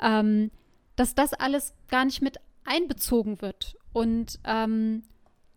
[0.00, 0.50] ähm,
[0.96, 5.02] dass das alles gar nicht mit einbezogen wird und ähm,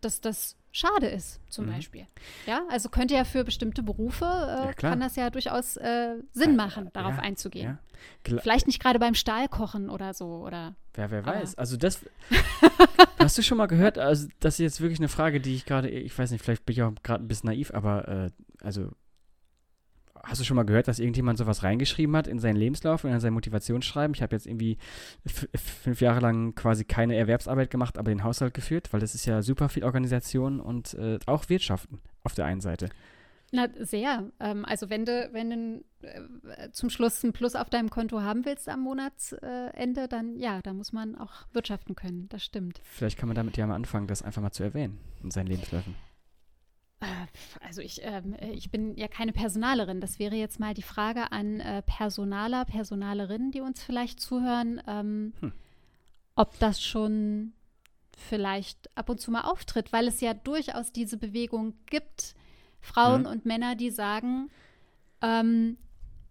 [0.00, 1.72] dass das schade ist, zum Mhm.
[1.72, 2.06] Beispiel.
[2.46, 4.92] Ja, also könnte ja für bestimmte Berufe, äh, klar.
[4.92, 7.78] kann das ja durchaus äh, Sinn machen, darauf ja, einzugehen.
[8.26, 8.38] Ja.
[8.40, 11.56] Vielleicht nicht gerade beim Stahlkochen oder so, oder Wer, wer weiß.
[11.56, 12.04] Also das.
[13.18, 13.98] hast du schon mal gehört?
[13.98, 16.74] Also das ist jetzt wirklich eine Frage, die ich gerade, ich weiß nicht, vielleicht bin
[16.74, 18.30] ich auch gerade ein bisschen naiv, aber äh,
[18.62, 18.90] also
[20.24, 23.20] hast du schon mal gehört, dass irgendjemand sowas reingeschrieben hat in seinen Lebenslauf und in
[23.20, 24.14] sein Motivationsschreiben?
[24.14, 24.78] Ich habe jetzt irgendwie
[25.54, 29.42] fünf Jahre lang quasi keine Erwerbsarbeit gemacht, aber den Haushalt geführt, weil das ist ja
[29.42, 32.88] super viel Organisation und äh, auch Wirtschaften auf der einen Seite.
[33.50, 34.30] Na, sehr.
[34.40, 38.44] Ähm, also wenn du, wenn du äh, zum Schluss ein Plus auf deinem Konto haben
[38.44, 42.28] willst am Monatsende, dann ja, da muss man auch wirtschaften können.
[42.28, 42.80] Das stimmt.
[42.84, 45.94] Vielleicht kann man damit ja mal anfangen, das einfach mal zu erwähnen in seinen Lebensläufen.
[47.00, 47.06] Äh,
[47.60, 50.00] Also ich, ähm, äh, ich bin ja keine Personalerin.
[50.00, 55.32] Das wäre jetzt mal die Frage an äh, Personaler, Personalerinnen, die uns vielleicht zuhören, ähm,
[55.40, 55.52] Hm.
[56.34, 57.52] ob das schon
[58.16, 62.34] vielleicht ab und zu mal auftritt, weil es ja durchaus diese Bewegung gibt,
[62.80, 63.26] Frauen Mhm.
[63.28, 64.50] und Männer, die sagen,
[65.22, 65.76] ähm,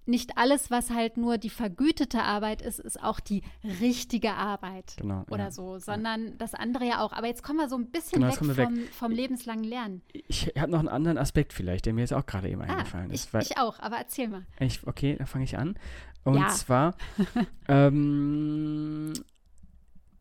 [0.07, 3.43] nicht alles, was halt nur die vergütete Arbeit ist, ist auch die
[3.81, 5.25] richtige Arbeit Genau.
[5.29, 5.51] oder ja.
[5.51, 7.13] so, sondern das andere ja auch.
[7.13, 10.01] Aber jetzt kommen wir so ein bisschen Genau, weg kommen wir vom, vom lebenslangen Lernen.
[10.13, 13.07] Ich habe noch einen anderen Aspekt vielleicht, der mir jetzt auch gerade eben Ah, eingefallen
[13.09, 13.33] ich, ist.
[13.33, 14.45] weil- ich auch, aber erzähl mal.
[14.59, 15.77] Ich, okay, dann fange ich an.
[16.23, 16.47] Und Ja.
[16.49, 16.95] zwar,
[17.67, 19.13] ähm,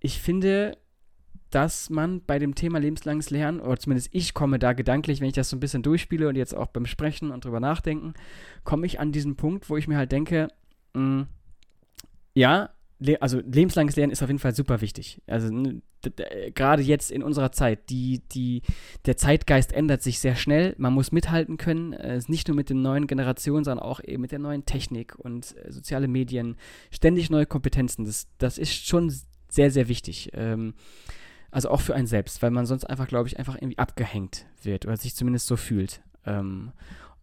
[0.01, 0.79] ich finde,
[1.51, 5.35] dass man bei dem Thema lebenslanges Lernen, oder zumindest ich komme da gedanklich, wenn ich
[5.35, 8.15] das so ein bisschen durchspiele und jetzt auch beim Sprechen und drüber nachdenken,
[8.65, 10.49] komme ich an diesen Punkt, wo ich mir halt denke,
[10.95, 11.27] mh,
[12.35, 15.23] ja, le also lebenslanges Lernen ist auf jeden Fall super wichtig.
[15.27, 15.83] Also ne,
[16.55, 18.63] gerade jetzt in unserer Zeit, die, die,
[19.07, 20.75] der Zeitgeist ändert sich sehr schnell.
[20.79, 24.33] Man muss mithalten können, äh, nicht nur mit den neuen Generationen, sondern auch eben mit
[24.33, 26.57] der neuen Technik und äh, soziale Medien.
[26.91, 28.05] Ständig neue Kompetenzen.
[28.05, 29.13] Das, das ist schon
[29.49, 30.31] sehr, sehr wichtig.
[30.35, 30.75] Ähm,
[31.57, 34.85] also auch für einen selbst, weil man sonst einfach, glaube ich, einfach irgendwie abgehängt wird
[34.85, 36.03] oder sich zumindest so fühlt.
[36.27, 36.73] Ähm,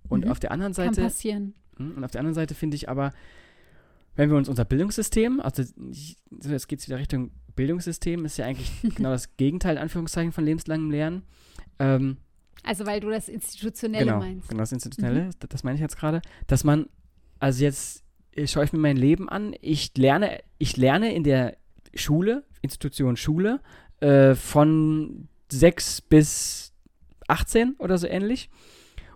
[0.09, 0.31] und Mhm.
[0.31, 1.53] auf der anderen Kann Seite passieren.
[1.77, 3.13] Mhm, Und auf der anderen Seite finde ich aber,
[4.15, 5.63] wenn wir uns unser Bildungssystem, also
[6.31, 10.45] jetzt geht es wieder Richtung Bildungssystem, ist ja eigentlich genau das Gegenteil, in Anführungszeichen, von
[10.45, 11.21] lebenslangem Lernen.
[11.77, 12.17] Ähm,
[12.63, 14.49] Also weil du das Institutionelle genau, meinst.
[14.49, 16.87] genau, das Institutionelle, das, das meine ich jetzt gerade, dass man,
[17.39, 18.03] also jetzt
[18.45, 21.55] schaue ich mir mein Leben an, ich lerne, ich lerne in der
[21.93, 23.59] Schule, Institution Schule,
[24.03, 26.73] äh, von 6 bis
[27.27, 28.49] 18 oder so ähnlich.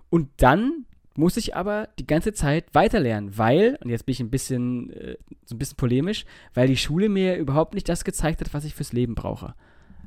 [0.09, 4.29] Und dann muss ich aber die ganze Zeit weiterlernen, weil, und jetzt bin ich ein
[4.29, 8.53] bisschen, äh, so ein bisschen polemisch, weil die Schule mir überhaupt nicht das gezeigt hat,
[8.53, 9.55] was ich fürs Leben brauche.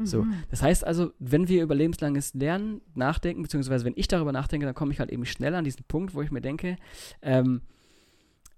[0.03, 0.35] So, Mhm.
[0.51, 4.75] das heißt also, wenn wir über lebenslanges Lernen nachdenken, beziehungsweise wenn ich darüber nachdenke, dann
[4.75, 6.77] komme ich halt eben schnell an diesen Punkt, wo ich mir denke,
[7.21, 7.61] ähm,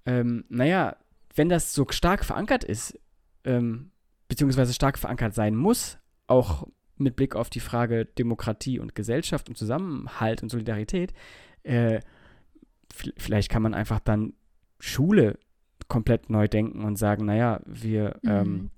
[0.06, 0.94] ähm, naja,
[1.34, 2.96] wenn das so stark verankert ist,
[3.44, 3.90] ähm,
[4.28, 5.98] beziehungsweise stark verankert sein muss,
[6.32, 6.66] auch
[6.96, 11.12] mit Blick auf die Frage Demokratie und Gesellschaft und Zusammenhalt und Solidarität,
[11.62, 12.00] äh,
[13.16, 14.34] vielleicht kann man einfach dann
[14.78, 15.38] Schule
[15.88, 18.70] komplett neu denken und sagen, naja, wir, ähm, Mhm.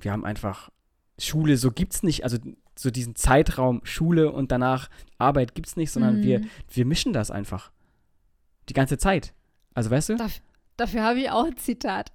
[0.00, 0.70] wir haben einfach
[1.18, 2.38] Schule, so gibt's nicht, also
[2.76, 6.50] so diesen Zeitraum Schule und danach Arbeit gibt's nicht, sondern wir, Mhm.
[6.72, 7.70] wir mischen das einfach.
[8.68, 9.34] Die ganze Zeit.
[9.74, 10.16] Also weißt du?
[10.16, 10.40] Darf,
[10.80, 12.10] Dafür habe ich auch ein Zitat.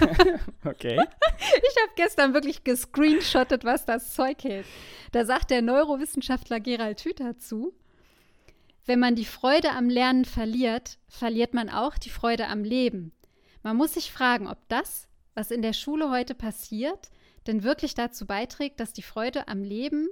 [0.64, 0.98] okay.
[1.42, 4.66] Ich habe gestern wirklich gescreenshottet, was das Zeug hält.
[5.12, 7.74] Da sagt der Neurowissenschaftler Gerald Hüther zu,
[8.86, 13.12] wenn man die Freude am Lernen verliert, verliert man auch die Freude am Leben.
[13.62, 17.10] Man muss sich fragen, ob das, was in der Schule heute passiert,
[17.46, 20.08] denn wirklich dazu beiträgt, dass die Freude am Leben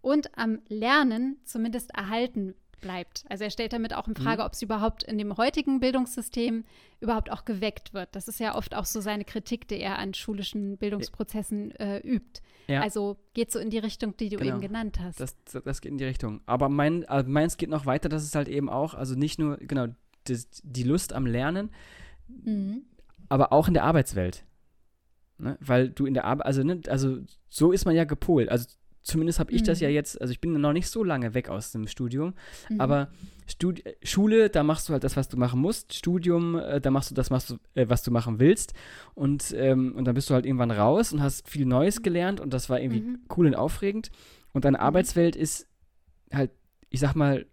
[0.00, 3.24] und am Lernen zumindest erhalten bleibt.
[3.28, 4.46] Also er stellt damit auch in Frage, mhm.
[4.46, 6.64] ob es überhaupt in dem heutigen Bildungssystem
[7.00, 8.08] überhaupt auch geweckt wird.
[8.14, 12.40] Das ist ja oft auch so seine Kritik, die er an schulischen Bildungsprozessen äh, übt.
[12.66, 12.82] Ja.
[12.82, 14.52] Also geht so in die Richtung, die du genau.
[14.52, 15.20] eben genannt hast.
[15.20, 16.40] Das, das geht in die Richtung.
[16.46, 19.56] Aber mein, also meins geht noch weiter, das ist halt eben auch, also nicht nur,
[19.56, 19.86] genau,
[20.24, 21.70] das, die Lust am Lernen,
[22.28, 22.82] mhm.
[23.28, 24.44] aber auch in der Arbeitswelt.
[25.38, 25.56] Ne?
[25.60, 28.50] Weil du in der Arbeit, also, ne, also so ist man ja gepolt.
[28.50, 28.68] Also
[29.08, 29.66] zumindest habe ich mhm.
[29.66, 29.94] das ja mhm.
[29.94, 32.34] jetzt, also ich bin noch nicht so lange weg aus dem Studium,
[32.68, 32.80] mhm.
[32.80, 33.08] aber
[33.46, 35.94] Studi Schule, da machst du halt das, was du machen musst.
[35.94, 38.74] Studium, äh, da machst du das, was du, äh, was du machen willst.
[39.14, 42.52] Und, ähm, und dann bist du halt irgendwann raus und hast viel Neues gelernt und
[42.52, 43.18] das war irgendwie mhm.
[43.36, 44.10] cool und aufregend.
[44.52, 44.84] Und deine mhm.
[44.84, 45.66] Arbeitswelt ist
[46.32, 46.50] halt,
[46.90, 47.46] ich sag mal,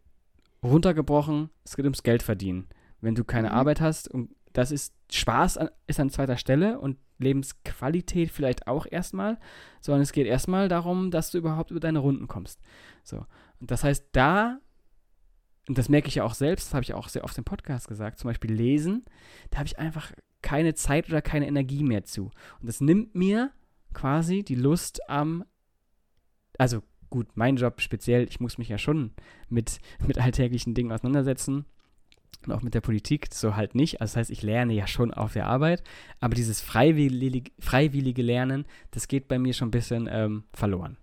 [0.62, 2.68] runtergebrochen, es geht ums Geld verdienen.
[3.00, 3.56] Wenn du keine mhm.
[3.56, 8.86] Arbeit hast und das ist Spaß an, ist an zweiter Stelle und Lebensqualität vielleicht auch
[8.90, 9.38] erstmal,
[9.82, 12.62] sondern es geht erstmal darum, dass du überhaupt über deine Runden kommst.
[13.04, 13.26] So.
[13.60, 14.60] Und das heißt, da,
[15.68, 17.88] und das merke ich ja auch selbst, das habe ich auch sehr oft im Podcast
[17.88, 19.04] gesagt, zum Beispiel lesen,
[19.50, 22.32] da habe ich einfach keine Zeit oder keine Energie mehr zu.
[22.62, 23.52] Und das nimmt mir
[23.94, 25.44] quasi die Lust am,
[26.58, 29.12] also gut, mein Job speziell, ich muss mich ja schon
[29.50, 31.66] mit, mit alltäglichen Dingen auseinandersetzen
[32.48, 34.02] und auch mit der Politik so halt nicht.
[34.02, 35.84] Also das heißt, ich lerne ja schon auf der Arbeit,
[36.20, 40.98] aber dieses freiwillige, freiwillige Lernen, das geht bei mir schon ein bisschen ähm, verloren.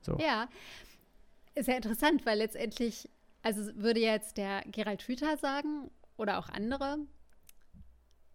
[0.00, 0.16] So.
[0.18, 0.48] Ja,
[1.54, 3.08] ist ja interessant, weil letztendlich,
[3.42, 6.98] also würde jetzt der Gerald Hüther sagen oder auch andere,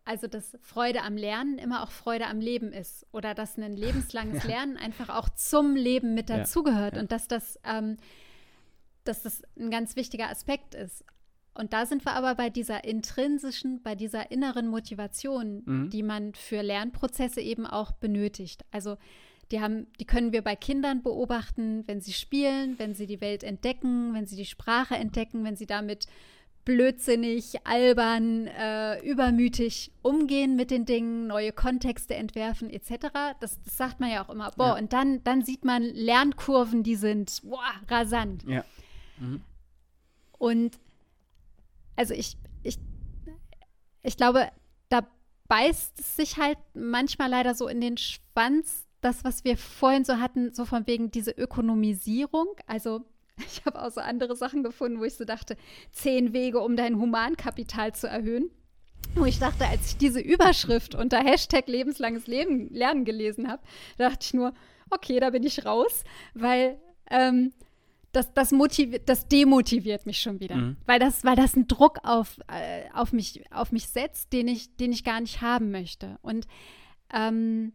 [0.06, 4.44] also dass Freude am Lernen immer auch Freude am Leben ist oder dass ein lebenslanges
[4.44, 4.50] ja.
[4.50, 7.02] Lernen einfach auch zum Leben mit dazugehört ja, ja.
[7.02, 7.98] und dass das, ähm,
[9.06, 11.06] dass das ein ganz wichtiger Aspekt ist.
[11.56, 15.90] Und da sind wir aber bei dieser intrinsischen, bei dieser inneren Motivation, mhm.
[15.90, 18.66] die man für Lernprozesse eben auch benötigt.
[18.72, 18.98] Also
[19.52, 23.44] die haben, die können wir bei Kindern beobachten, wenn sie spielen, wenn sie die Welt
[23.44, 26.08] entdecken, wenn sie die Sprache entdecken, wenn sie damit
[26.66, 33.10] blödsinnig, albern, äh, übermütig umgehen mit den Dingen, neue Kontexte entwerfen etc.
[33.42, 34.50] Das, das sagt man ja auch immer.
[34.52, 34.78] Boah, ja.
[34.78, 38.44] und dann, dann sieht man Lernkurven, die sind boah, rasant.
[38.48, 38.64] Ja.
[39.20, 39.42] Mhm.
[40.38, 40.80] Und
[41.96, 42.78] also ich, ich,
[44.02, 44.50] ich glaube,
[44.90, 45.08] da
[45.48, 50.18] beißt es sich halt manchmal leider so in den Schwanz, das, was wir vorhin so
[50.18, 52.48] hatten, so von wegen diese Ökonomisierung.
[52.68, 53.02] Also
[53.38, 55.58] ich habe auch so andere Sachen gefunden, wo ich so dachte,
[55.92, 58.50] zehn Wege, um dein Humankapital zu erhöhen.
[59.16, 63.62] Wo ich dachte, als ich diese Überschrift unter Hashtag lebenslanges Leben Lernen gelesen habe,
[63.98, 64.54] dachte ich nur,
[64.90, 66.04] okay, da bin ich raus,
[66.34, 66.80] weil
[67.12, 67.54] ähm,
[68.14, 70.56] das, das, motiviert, das demotiviert mich schon wieder.
[70.56, 70.78] Mhm.
[70.86, 74.76] Weil, das, weil das einen Druck auf, äh, auf, mich, auf mich setzt, den ich,
[74.78, 76.20] den ich gar nicht haben möchte.
[76.22, 76.48] Und
[77.12, 77.74] ähm,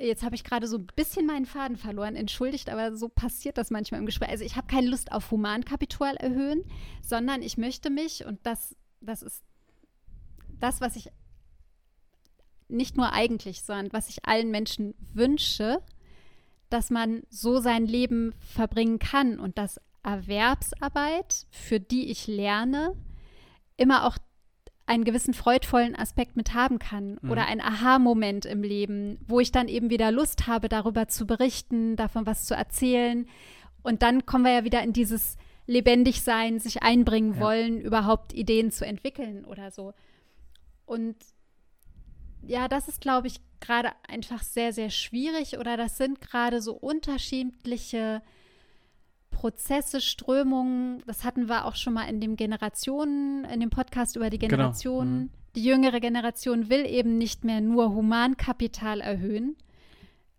[0.00, 3.70] jetzt habe ich gerade so ein bisschen meinen Faden verloren, entschuldigt, aber so passiert das
[3.70, 4.30] manchmal im Gespräch.
[4.30, 6.64] Also ich habe keine Lust auf Humankapital erhöhen,
[7.02, 9.42] sondern ich möchte mich, und das, das ist
[10.60, 11.08] das, was ich
[12.68, 15.82] nicht nur eigentlich, sondern was ich allen Menschen wünsche,
[16.72, 22.94] dass man so sein Leben verbringen kann und dass Erwerbsarbeit, für die ich lerne,
[23.76, 24.16] immer auch
[24.86, 27.30] einen gewissen freudvollen Aspekt mit haben kann mhm.
[27.30, 31.96] oder ein Aha-Moment im Leben, wo ich dann eben wieder Lust habe, darüber zu berichten,
[31.96, 33.26] davon was zu erzählen.
[33.82, 37.40] Und dann kommen wir ja wieder in dieses lebendig sein, sich einbringen ja.
[37.40, 39.94] wollen, überhaupt Ideen zu entwickeln oder so.
[40.84, 41.16] Und
[42.46, 46.74] ja, das ist, glaube ich, gerade einfach sehr, sehr schwierig oder das sind gerade so
[46.74, 48.22] unterschiedliche
[49.30, 51.02] Prozesse, Strömungen.
[51.06, 54.50] Das hatten wir auch schon mal in dem Generationen, in dem Podcast über die genau.
[54.56, 55.10] Generationen.
[55.10, 55.24] Genau.
[55.24, 55.42] Mhm.
[55.54, 59.56] Die jüngere Generation will eben nicht mehr nur Humankapital erhöhen,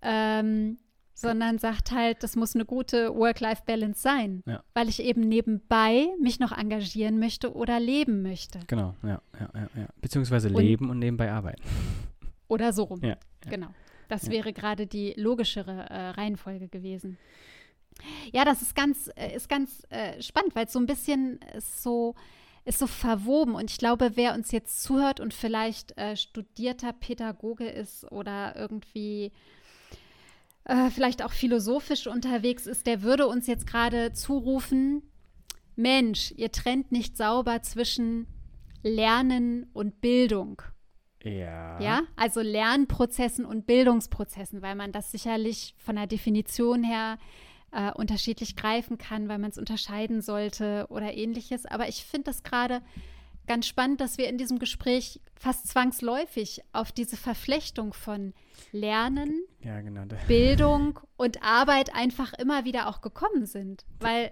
[0.02, 0.78] ähm,
[1.24, 4.64] sondern sagt halt, das muss eine gute Work-Life-Balance sein, ja.
[4.74, 8.60] weil ich eben nebenbei mich noch engagieren möchte oder leben möchte.
[8.68, 9.70] Genau, ja, ja, ja.
[9.76, 9.88] ja.
[10.02, 11.64] Beziehungsweise und, leben und nebenbei arbeiten.
[12.48, 13.00] Oder so rum.
[13.02, 13.18] Ja, ja.
[13.50, 13.68] Genau.
[14.10, 17.18] Das wäre gerade die logischere äh, Reihenfolge gewesen.
[18.32, 21.82] Ja, das ist ganz, äh, ist ganz äh, spannend, weil es so ein bisschen ist
[21.82, 22.16] so,
[22.66, 23.56] ist so verwoben.
[23.56, 29.32] Und ich glaube, wer uns jetzt zuhört und vielleicht äh, studierter Pädagoge ist oder irgendwie
[30.66, 35.04] äh, vielleicht auch philosophisch unterwegs ist, der würde uns jetzt gerade zurufen,
[35.76, 38.28] Mensch, ihr trennt nicht sauber zwischen
[38.84, 40.62] Lernen und Bildung.
[41.24, 41.80] Ja.
[41.80, 47.18] Ja, also Lernprozessen und Bildungsprozessen, weil man das sicherlich von der Definition her
[47.72, 51.66] äh, unterschiedlich greifen kann, weil man es unterscheiden sollte oder ähnliches.
[51.66, 52.82] Aber ich finde das gerade
[53.48, 58.34] ganz spannend, dass wir in diesem Gespräch fast zwangsläufig auf diese Verflechtung von
[58.72, 60.04] Lernen, Ja, genau.
[60.28, 63.86] Bildung und Arbeit einfach immer wieder auch gekommen sind.
[64.00, 64.32] Weil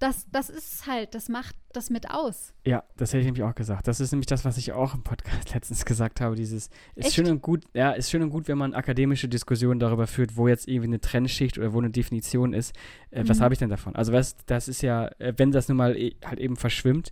[0.00, 2.52] das, das ist halt, das macht das mit aus.
[2.64, 3.88] Ja, das hätte ich nämlich auch gesagt.
[3.88, 6.36] Das ist nämlich das, was ich auch im Podcast letztens gesagt habe.
[6.36, 7.14] Dieses ist Echt?
[7.14, 10.46] schön und gut, ja, ist schön und gut, wenn man akademische Diskussionen darüber führt, wo
[10.46, 12.74] jetzt irgendwie eine Trennschicht oder wo eine Definition ist.
[13.10, 13.42] Äh, Was Mhm.
[13.42, 13.96] habe ich denn davon?
[13.96, 17.10] Also was, das ist ja, äh, wenn das nun mal eh, halt eben verschwimmt.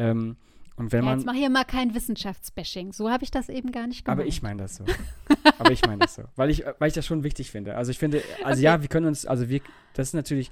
[0.00, 0.36] Ähm,
[0.76, 1.18] und wenn Ja, man.
[1.18, 2.92] jetzt mach hier mal kein Wissenschaftsbashing.
[2.92, 4.18] So habe ich das eben gar nicht gemeint.
[4.20, 4.84] Aber ich meine das so.
[5.58, 6.22] aber ich meine das so.
[6.36, 7.76] Weil ich, weil ich das schon wichtig finde.
[7.76, 8.64] Also ich finde, also Okay.
[8.64, 9.60] ja, wir können uns, also wir,
[9.94, 10.50] das ist natürlich,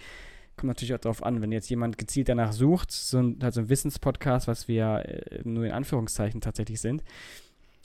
[0.57, 3.61] kommt natürlich auch darauf an, wenn jetzt jemand gezielt danach sucht, so ein, halt so
[3.61, 7.03] ein Wissenspodcast, was wir äh, nur in Anführungszeichen tatsächlich sind.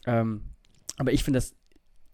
[0.06, 0.41] Ähm,
[0.97, 1.56] aber ich finde das,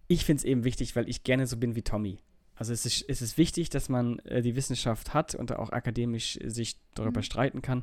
[0.06, 2.18] ich finde es eben wichtig, weil ich gerne so bin wie Tommy.
[2.54, 6.38] Also es ist, es ist wichtig, dass man äh, die Wissenschaft hat und auch akademisch
[6.44, 7.24] sich darüber Mhm.
[7.24, 7.82] streiten kann.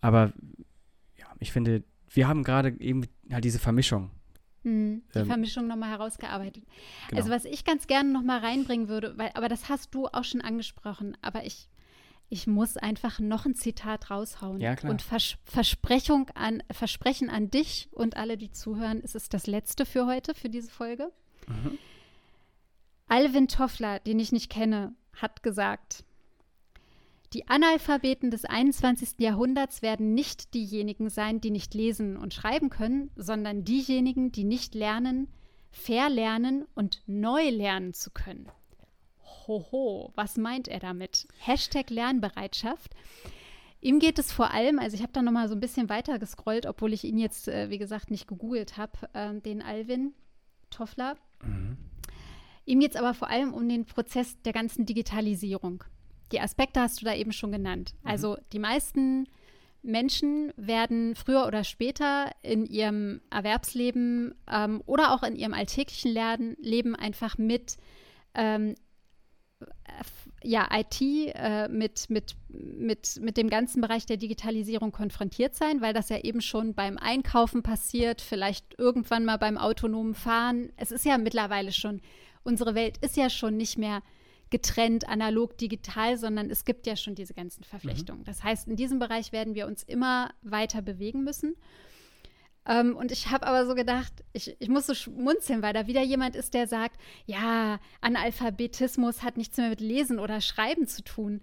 [0.00, 0.32] Aber
[1.42, 4.10] ich finde, wir haben gerade eben halt diese Vermischung.
[4.62, 6.64] Mhm, die Ähm, Vermischung nochmal herausgearbeitet.
[7.08, 7.20] Genau.
[7.20, 10.40] Also was ich ganz gerne nochmal reinbringen würde, weil, aber das hast du auch schon
[10.40, 11.68] angesprochen, aber ich,
[12.28, 14.60] ich muss einfach noch ein Zitat raushauen.
[14.60, 14.92] Ja, klar.
[14.92, 19.84] Und Vers Versprechung an, Versprechen an dich und alle, die zuhören, es ist das letzte
[19.84, 21.10] für heute, für diese Folge.
[21.48, 21.78] Mhm.
[23.08, 26.04] Alvin Toffler, den ich nicht kenne, hat gesagt,
[27.32, 29.14] die Analphabeten des 21.
[29.18, 34.74] Jahrhunderts werden nicht diejenigen sein, die nicht lesen und schreiben können, sondern diejenigen, die nicht
[34.74, 35.28] lernen,
[35.70, 38.50] verlernen und neu lernen zu können.
[39.46, 41.26] Hoho, was meint er damit?
[41.38, 42.94] Hashtag Lernbereitschaft.
[43.80, 46.18] Ihm geht es vor allem, also ich habe da noch mal so ein bisschen weiter
[46.18, 50.12] gescrollt, obwohl ich ihn jetzt, äh, wie gesagt, nicht gegoogelt habe, ähm, den Alvin
[50.70, 51.16] Toffler.
[51.42, 51.78] Mhm.
[52.64, 55.82] Ihm geht es aber vor allem um den Prozess der ganzen Digitalisierung.
[56.32, 57.94] Die Aspekte hast du da eben schon genannt.
[58.04, 59.28] Also die meisten
[59.82, 66.56] Menschen werden früher oder später in ihrem Erwerbsleben ähm, oder auch in ihrem alltäglichen Lernen,
[66.60, 67.76] Leben einfach mit
[68.34, 68.76] ähm,
[70.44, 75.92] ja, IT, äh, mit, mit, mit, mit dem ganzen Bereich der Digitalisierung konfrontiert sein, weil
[75.92, 80.72] das ja eben schon beim Einkaufen passiert, vielleicht irgendwann mal beim autonomen Fahren.
[80.76, 82.00] Es ist ja mittlerweile schon,
[82.42, 84.02] unsere Welt ist ja schon nicht mehr
[84.52, 88.22] getrennt, analog, digital, sondern es gibt ja schon diese ganzen Verflechtungen.
[88.22, 91.56] Das heißt, in diesem Bereich werden wir uns immer weiter bewegen müssen.
[92.66, 96.02] Ähm, und ich habe aber so gedacht, ich, ich muss so schmunzeln, weil da wieder
[96.02, 101.40] jemand ist, der sagt, ja, Analphabetismus hat nichts mehr mit Lesen oder Schreiben zu tun.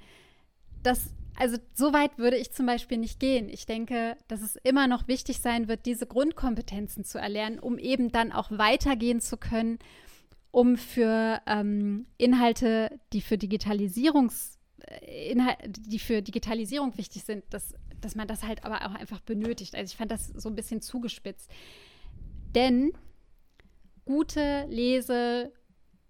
[0.84, 3.50] Das, also so weit würde ich zum Beispiel nicht gehen.
[3.50, 8.12] Ich denke, dass es immer noch wichtig sein wird, diese Grundkompetenzen zu erlernen, um eben
[8.12, 9.80] dann auch weitergehen zu können,
[10.52, 14.58] um für ähm, Inhalte, die für Digitalisierungs
[14.88, 15.36] äh,
[15.68, 19.76] die für Digitalisierung wichtig sind, dass, dass man das halt aber auch einfach benötigt.
[19.76, 21.50] Also ich fand das so ein bisschen zugespitzt.
[22.56, 22.94] Denn
[24.06, 25.52] gute Lese-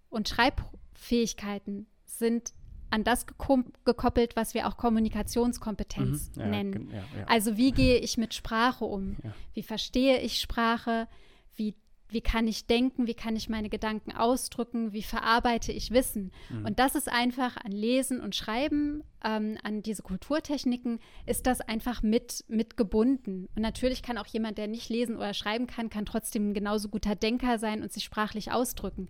[0.09, 2.53] und Schreibfähigkeiten sind
[2.91, 6.41] an das gekoppelt, was wir auch Kommunikationskompetenz Mhm.
[6.41, 6.89] Ja, nennen.
[6.91, 7.25] ja, ja.
[7.27, 9.15] Also wie gehe ich mit Sprache um?
[9.53, 11.07] Wie verstehe ich Sprache?
[11.55, 11.75] Wie,
[12.09, 13.07] wie kann ich denken?
[13.07, 14.93] Wie kann ich meine Gedanken ausdrücken?
[14.93, 16.31] Wie verarbeite ich Wissen?
[16.49, 16.65] Mhm.
[16.65, 22.01] Und das ist einfach an Lesen und Schreiben, ähm, an diese Kulturtechniken, ist das einfach
[22.01, 23.47] mit, mit gebunden.
[23.55, 26.89] Und natürlich kann auch jemand, der nicht lesen oder schreiben kann, kann trotzdem ein genauso
[26.89, 29.07] guter Denker sein und sich sprachlich ausdrücken.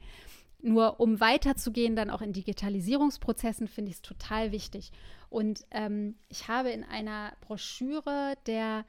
[0.62, 4.91] Nur um weiterzugehen, dann auch in Digitalisierungsprozessen, finde ich es total wichtig.
[5.29, 8.83] Und ähm, ich habe in einer Broschüre der,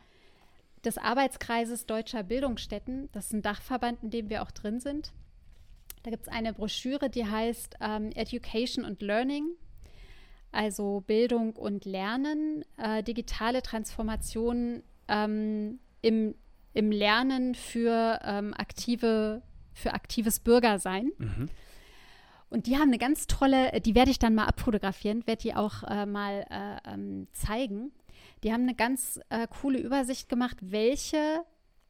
[0.84, 5.12] des Arbeitskreises Deutscher Bildungsstätten, das ist ein Dachverband, in dem wir auch drin sind,
[6.02, 9.48] da gibt es eine Broschüre, die heißt ähm, Education und Learning,
[10.50, 16.34] also Bildung und Lernen, äh, digitale Transformation ähm, im,
[16.72, 21.12] im Lernen für ähm, aktive für aktives Bürgersein.
[21.18, 21.48] Mhm.
[22.50, 25.84] Und die haben eine ganz tolle, die werde ich dann mal abfotografieren, werde die auch
[25.84, 27.92] äh, mal äh, ähm, zeigen.
[28.42, 31.44] Die haben eine ganz äh, coole Übersicht gemacht, welche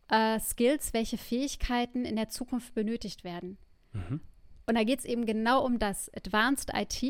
[0.08, 3.58] äh, Skills, welche Fähigkeiten in der Zukunft benötigt werden.
[3.92, 4.20] Mhm.
[4.66, 7.02] Und da geht es eben genau um das Advanced IT,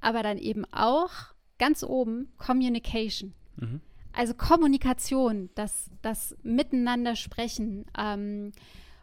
[0.00, 1.10] aber dann eben auch
[1.58, 3.34] ganz oben Communication.
[3.56, 3.80] Mhm.
[4.12, 8.52] Also Kommunikation, das, das Miteinander sprechen ähm,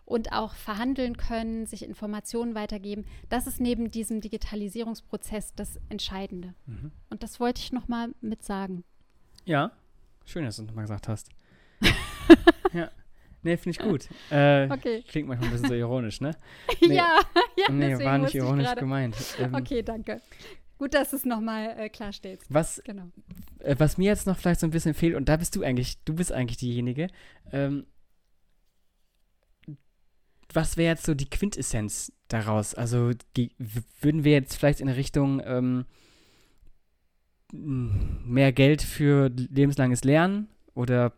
[0.04, 6.54] und auch verhandeln können, sich Informationen weitergeben, das ist neben diesem Digitalisierungsprozess das Entscheidende.
[6.66, 6.92] Mhm.
[7.10, 8.84] Und das wollte ich nochmal mit sagen.
[9.46, 9.72] Ja,
[10.26, 11.30] schön, dass du es nochmal gesagt hast.
[12.74, 12.90] ja.
[13.44, 14.08] Nee, finde ich gut.
[14.32, 15.04] Äh, Okay.
[15.08, 16.32] Klingt manchmal ein bisschen so ironisch, ne?
[16.82, 16.96] Nee.
[16.96, 17.20] ja,
[17.58, 19.16] ja, nee, war nicht ironisch gemeint.
[19.40, 20.22] Ähm, Okay, danke.
[20.78, 22.46] Gut, dass du es nochmal äh, klarstellst.
[22.50, 23.06] Was, Genau.
[23.60, 26.04] äh, was mir jetzt noch vielleicht so ein bisschen fehlt, und da bist du eigentlich,
[26.06, 27.08] du bist eigentlich diejenige,
[27.52, 27.86] ähm,
[30.54, 32.74] was wäre jetzt so die Quintessenz daraus?
[32.74, 33.50] Also w-
[34.02, 35.86] würden wir jetzt vielleicht in Richtung ähm,
[37.52, 41.14] mehr Geld für lebenslanges Lernen oder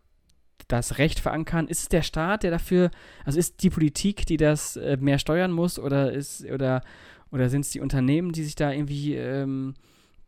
[0.67, 1.67] das Recht verankern?
[1.67, 2.91] Ist es der Staat, der dafür,
[3.25, 6.81] also ist die Politik, die das äh, mehr steuern muss, oder ist oder
[7.31, 9.73] oder sind es die Unternehmen, die sich da irgendwie ähm,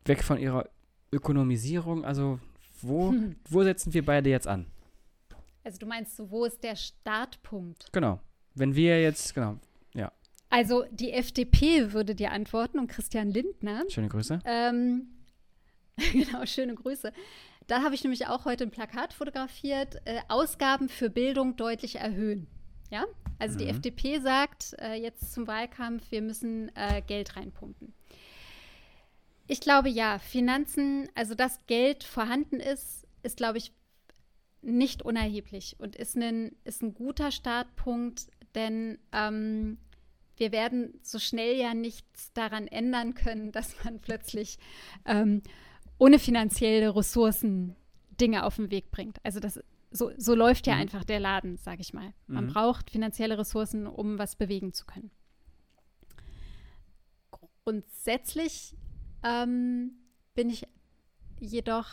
[0.06, 0.68] weg von ihrer
[1.14, 2.04] Ökonomisierung?
[2.06, 2.40] Also
[2.82, 3.36] wo, Hm.
[3.50, 4.66] wo setzen wir beide jetzt an?
[5.64, 7.88] Also du meinst so, wo ist der Startpunkt?
[7.92, 8.20] Genau.
[8.56, 9.58] Wenn wir jetzt, genau,
[10.52, 13.84] Also die FDP würde dir antworten und Christian Lindner.
[13.88, 14.40] schöne Grüße.
[14.46, 15.08] Ähm,
[16.12, 17.12] genau, schöne Grüße.
[17.68, 22.48] Da habe ich nämlich auch heute ein Plakat fotografiert, äh, Ausgaben für Bildung deutlich erhöhen.
[22.90, 23.06] Ja,
[23.38, 23.72] also die Mhm.
[23.72, 27.94] FDP sagt äh, jetzt zum Wahlkampf, wir müssen äh, Geld reinpumpen.
[29.48, 33.72] Ich glaube ja, Finanzen, also dass Geld vorhanden ist, ist, glaube ich,
[34.62, 39.78] nicht unerheblich und ist ein, ist ein guter Startpunkt, denn ähm,
[40.38, 44.58] wir werden so schnell ja nichts daran ändern können, dass man plötzlich
[45.06, 45.42] ähm,
[46.00, 47.76] ohne finanzielle Ressourcen
[48.20, 49.18] Dinge auf den Weg bringt.
[49.24, 49.60] Also das
[49.92, 50.82] so, so läuft ja Mhm.
[50.82, 52.14] einfach der Laden, sage ich mal.
[52.28, 52.50] Man Mhm.
[52.54, 55.12] braucht finanzielle Ressourcen, um was bewegen zu können.
[57.64, 58.76] Grundsätzlich
[59.24, 59.92] ähm,
[60.34, 60.66] bin ich
[61.40, 61.88] jedoch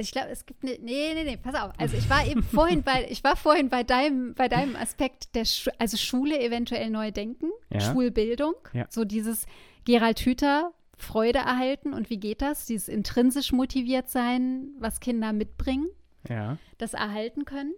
[0.00, 1.72] ich glaube, es gibt ne, nee, nee, nee, pass auf.
[1.76, 5.44] Also ich war eben vorhin bei, ich war vorhin bei deinem, bei deinem Aspekt der,
[5.44, 7.80] Schu also Schule eventuell neu denken, Ja.
[7.80, 8.86] Schulbildung, Ja.
[8.90, 9.46] so dieses
[9.84, 12.66] Gerald Hüther Freude erhalten und wie geht das?
[12.66, 15.86] Dieses intrinsisch motiviert sein, was Kinder mitbringen,
[16.28, 16.58] Ja.
[16.78, 17.72] das erhalten können.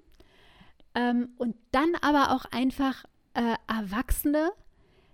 [0.94, 3.04] Ähm, und dann aber auch einfach
[3.34, 4.50] äh, Erwachsene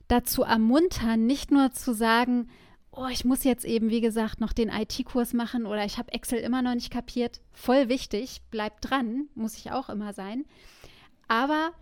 [0.09, 2.49] dazu ermuntern, nicht nur zu sagen,
[2.93, 6.39] oh, ich muss jetzt eben, wie gesagt, noch den IT-Kurs machen oder ich habe Excel
[6.39, 7.41] immer noch nicht kapiert.
[7.53, 10.45] Voll wichtig, bleibt dran, muss ich auch immer sein.
[11.29, 11.73] Aber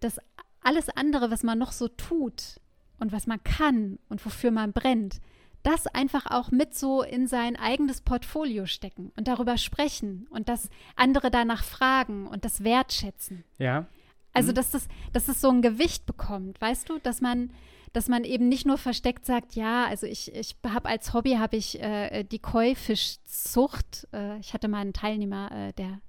[0.00, 0.18] das
[0.62, 2.60] alles andere, was man noch so tut
[2.98, 5.20] und was man kann und wofür man brennt,
[5.62, 10.70] das einfach auch mit so in sein eigenes Portfolio stecken und darüber sprechen und dass
[10.96, 13.44] andere danach fragen und das wertschätzen.
[13.58, 13.86] Ja.
[14.32, 14.54] Also, Mhm.
[14.54, 17.50] dass das, dass das so ein Gewicht bekommt, weißt du, dass man,
[17.92, 21.56] dass man eben nicht nur versteckt sagt, ja, also ich, ich habe als Hobby habe
[21.56, 24.06] ich äh, die Koi-Fischzucht.
[24.12, 26.00] Äh, ich hatte mal einen Teilnehmer, äh, der,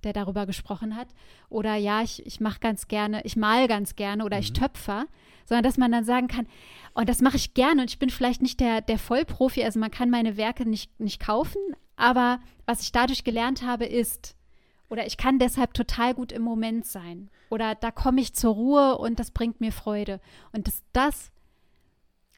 [0.00, 1.08] der darüber gesprochen hat.
[1.48, 4.54] Oder ja, ich, ich mache ganz gerne, ich mal ganz gerne oder ich Mhm.
[4.54, 5.06] töpfer,
[5.44, 6.46] sondern dass man dann sagen kann,
[6.94, 9.90] und das mache ich gerne und ich bin vielleicht nicht der, der Vollprofi, also man
[9.90, 11.60] kann meine Werke nicht, nicht kaufen,
[11.96, 14.36] aber was ich dadurch gelernt habe, ist,
[14.88, 17.30] oder ich kann deshalb total gut im Moment sein.
[17.48, 20.20] Oder da komme ich zur Ruhe und das bringt mir Freude.
[20.52, 21.30] Und dass das,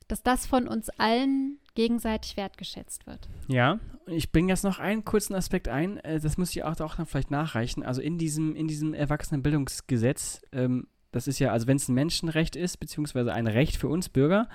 [0.09, 3.29] dass das von uns allen gegenseitig wertgeschätzt wird.
[3.49, 6.79] Ja, und ich bringe jetzt noch einen kurzen Aspekt ein, äh, das muss ich auch,
[6.81, 7.83] auch dann vielleicht nachreichen.
[7.83, 12.57] Also in diesem, in diesem Erwachsenenbildungsgesetz, ähm, das ist ja, also wenn es ein Menschenrecht
[12.57, 14.49] ist, beziehungsweise ein Recht für uns Bürger,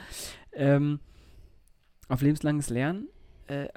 [0.54, 1.00] ähm,
[2.10, 3.08] auf lebenslanges Lernen,
[3.48, 3.68] äh,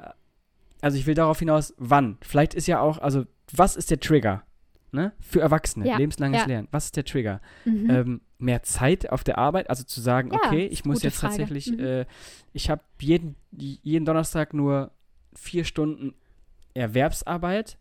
[0.81, 2.17] also ich will darauf hinaus, wann?
[2.23, 4.45] Vielleicht ist ja auch, also was ist der Trigger?
[4.93, 5.13] Ne?
[5.21, 6.47] Für Erwachsene, Ja, lebenslanges ja.
[6.47, 6.69] Lernen.
[6.71, 7.41] Was ist der Trigger?
[7.65, 7.91] Mhm.
[7.91, 11.33] ähm, mehr Zeit auf der Arbeit, also zu sagen, Ja, okay, ich muss jetzt Frage.
[11.37, 11.79] tatsächlich, Mhm.
[11.81, 12.07] äh,
[12.53, 14.91] ich habe jeden, jeden Donnerstag nur
[15.35, 16.15] vier Stunden
[16.75, 17.77] Erwerbsarbeit,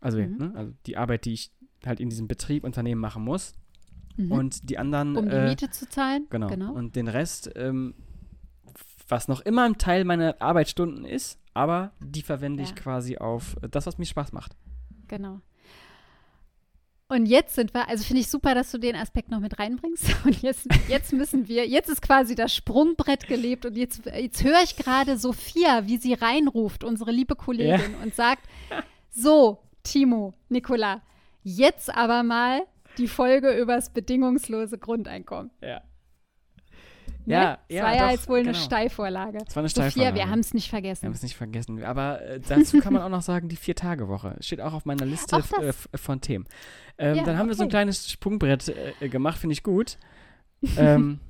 [0.00, 0.36] also, Mhm.
[0.38, 1.50] ne, also die Arbeit, die ich
[1.84, 3.54] halt in diesem Betrieb, Unternehmen machen muss
[4.16, 4.32] Mhm.
[4.32, 6.26] und die anderen, um die äh, Miete zu zahlen.
[6.30, 6.72] genau, genau.
[6.72, 7.94] und den Rest, ähm,
[9.08, 12.74] was noch immer ein Teil meiner Arbeitsstunden ist, aber die verwende ich Ja.
[12.76, 14.56] quasi auf das, was mir Spaß macht.
[15.08, 15.40] Genau.
[17.12, 20.16] Und jetzt sind wir, also finde ich super, dass du den Aspekt noch mit reinbringst.
[20.24, 24.62] Und jetzt, jetzt müssen wir, jetzt ist quasi das Sprungbrett gelebt und jetzt, jetzt höre
[24.64, 28.48] ich gerade Sophia, wie sie reinruft, unsere liebe Kollegin, und sagt:
[29.10, 31.02] So, Timo, Nicola,
[31.42, 32.62] jetzt aber mal
[32.96, 35.50] die Folge übers bedingungslose Grundeinkommen.
[35.60, 35.82] Ja.
[37.24, 37.34] Ne?
[37.34, 38.58] Ja, das ja, war ja doch, jetzt wohl eine genau.
[38.64, 39.38] Steilvorlage.
[39.44, 40.16] Das war eine Sophia, Steilvorlage.
[40.16, 41.12] wir haben es nicht Wir haben vergessen.
[41.12, 41.84] es nicht vergessen.
[41.84, 44.36] Aber äh, dazu kann man auch noch sagen, die Vier-Tage-Woche.
[44.40, 46.46] Steht auch auf meiner Liste äh, von Themen.
[46.98, 47.72] Ähm, Ja, dann haben wir so ein okay.
[47.72, 49.98] kleines Sprungbrett äh, gemacht, finde ich gut.
[50.76, 51.20] ähm,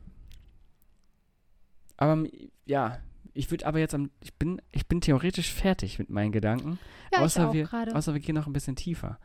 [1.97, 2.25] aber
[2.65, 2.99] ja,
[3.35, 6.79] ich würde aber jetzt am, ich bin, ich bin theoretisch fertig mit meinen Gedanken.
[7.13, 9.19] Ja, außer wir, außer wir gehen noch ein bisschen tiefer.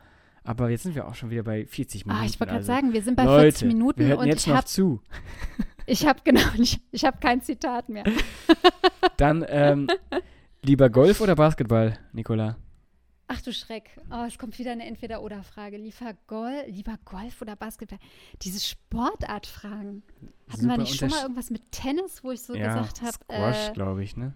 [0.43, 2.23] Aber jetzt sind wir auch schon wieder bei 40 Minuten.
[2.23, 4.27] Ah, ich wollte gerade also, sagen, wir sind bei Leute, 40 Minuten wir hören und
[4.27, 5.01] jetzt ich noch zu.
[5.87, 8.03] Ich habe genau, ich, ich habe kein Zitat mehr.
[9.17, 9.87] Dann ähm,
[10.61, 12.57] lieber Golf oder Basketball, Nicola?
[13.29, 13.89] Ach du Schreck.
[14.09, 15.75] Oh, es kommt wieder eine Entweder-Oder-Frage.
[15.75, 17.99] Lieber, Gol lieber Golf oder Basketball?
[18.41, 20.03] Diese Sportartfragen.
[20.49, 23.11] Hatten wir nicht schon mal irgendwas mit Tennis, wo ich so ja, gesagt habe?
[23.11, 24.33] Squash, äh, glaube ich, ne?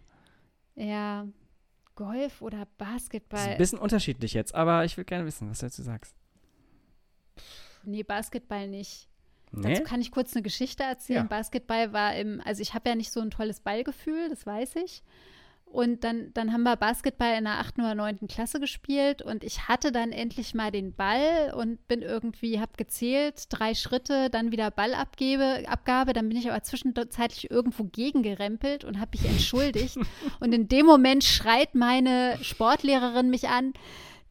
[0.75, 1.25] Ja,
[1.95, 3.37] Golf oder Basketball.
[3.37, 6.13] Das ist ein bisschen unterschiedlich jetzt, aber ich will gerne wissen, was du dazu sagst.
[7.83, 9.10] Nee, Basketball nicht.
[9.51, 9.73] Nee?
[9.73, 11.23] Dazu kann ich kurz eine Geschichte erzählen.
[11.23, 11.37] Ja.
[11.37, 15.03] Basketball war im, also ich habe ja nicht so ein tolles Ballgefühl, das weiß ich.
[15.65, 17.79] Und dann, dann haben wir Basketball in der 8.
[17.79, 18.27] oder 9.
[18.27, 23.45] Klasse gespielt und ich hatte dann endlich mal den Ball und bin irgendwie, habe gezählt,
[23.47, 29.17] drei Schritte, dann wieder Ballabgabe, Abgabe, dann bin ich aber zwischenzeitlich irgendwo gegengerempelt und habe
[29.17, 29.97] mich entschuldigt.
[30.41, 33.71] und in dem Moment schreit meine Sportlehrerin mich an,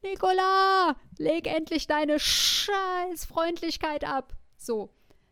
[0.03, 4.35] Nicola, leg endlich deine scheiß Freundlichkeit ab.
[4.59, 4.91] So,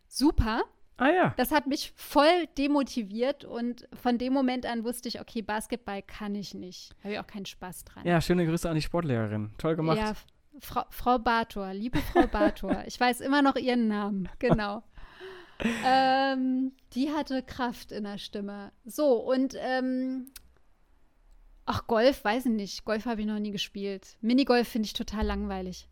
[0.09, 0.65] super.
[0.99, 1.35] Ah ja.
[1.37, 6.35] Das hat mich voll demotiviert und von dem Moment an wusste ich, okay, Basketball kann
[6.35, 6.93] ich nicht.
[7.05, 8.05] Habe ich auch keinen Spaß dran.
[8.05, 9.53] Ja, schöne Grüße an die Sportlehrerin.
[9.59, 9.99] Toll gemacht.
[9.99, 10.15] Ja,
[10.61, 12.83] Frau, Frau Bartor, liebe Frau Bartor.
[12.87, 14.83] ich weiß immer noch ihren Namen, genau.
[15.85, 18.73] ähm, die hatte Kraft in der Stimme.
[18.85, 20.33] So, und ähm,
[21.65, 22.85] ach, Golf, weiß ich nicht.
[22.85, 24.17] Golf habe ich noch nie gespielt.
[24.21, 25.89] Minigolf finde ich total langweilig.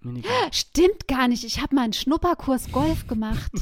[0.00, 0.32] Minigolf.
[0.52, 1.44] Stimmt gar nicht.
[1.44, 3.52] Ich habe mal einen Schnupperkurs Golf gemacht.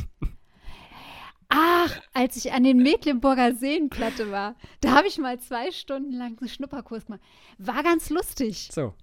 [1.48, 6.36] Ach, als ich an den Mecklenburger Seenplatte war, da habe ich mal zwei Stunden lang
[6.40, 7.20] einen Schnupperkurs gemacht.
[7.58, 8.68] War ganz lustig.
[8.72, 8.94] So.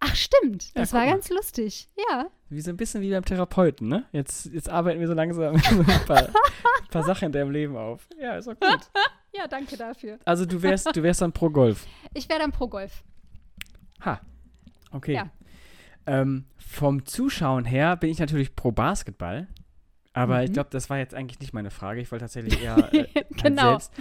[0.00, 0.76] Ach, stimmt.
[0.76, 1.88] Das ja, war ganz lustig.
[2.10, 2.26] Ja.
[2.48, 4.06] Wie so ein bisschen wie beim Therapeuten, ne?
[4.12, 8.08] Jetzt, jetzt arbeiten wir so langsam ein paar, ein paar Sachen in deinem Leben auf.
[8.18, 8.80] Ja, ist auch gut.
[9.32, 10.18] ja, danke dafür.
[10.24, 11.86] Also du wärst, du wärst dann pro Golf.
[12.14, 13.04] Ich wäre dann pro Golf.
[14.04, 14.20] Ha.
[14.90, 15.14] Okay.
[15.14, 15.30] Ja.
[16.06, 19.48] Ähm, vom Zuschauen her bin ich natürlich pro Basketball.
[20.12, 20.44] Aber mhm.
[20.44, 22.00] ich glaube, das war jetzt eigentlich nicht meine Frage.
[22.00, 23.06] Ich wollte tatsächlich eher äh,
[23.42, 23.78] genau.
[23.78, 23.92] selbst.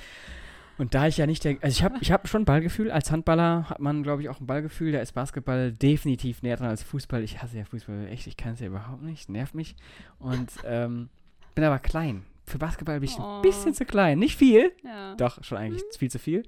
[0.78, 2.90] Und da ich ja nicht der, also ich habe ich hab schon Ballgefühl.
[2.90, 4.94] Als Handballer hat man, glaube ich, auch ein Ballgefühl.
[4.94, 7.22] Da ist Basketball definitiv näher dran als Fußball.
[7.22, 8.28] Ich hasse ja Fußball echt.
[8.28, 9.28] Ich kann es ja überhaupt nicht.
[9.28, 9.76] Nervt mich.
[10.20, 11.10] Und ähm,
[11.54, 12.24] bin aber klein.
[12.46, 13.38] Für Basketball bin ich oh.
[13.38, 14.20] ein bisschen zu klein.
[14.20, 14.72] Nicht viel.
[14.84, 15.16] Ja.
[15.16, 15.98] Doch, schon eigentlich mhm.
[16.00, 16.44] viel zu viel.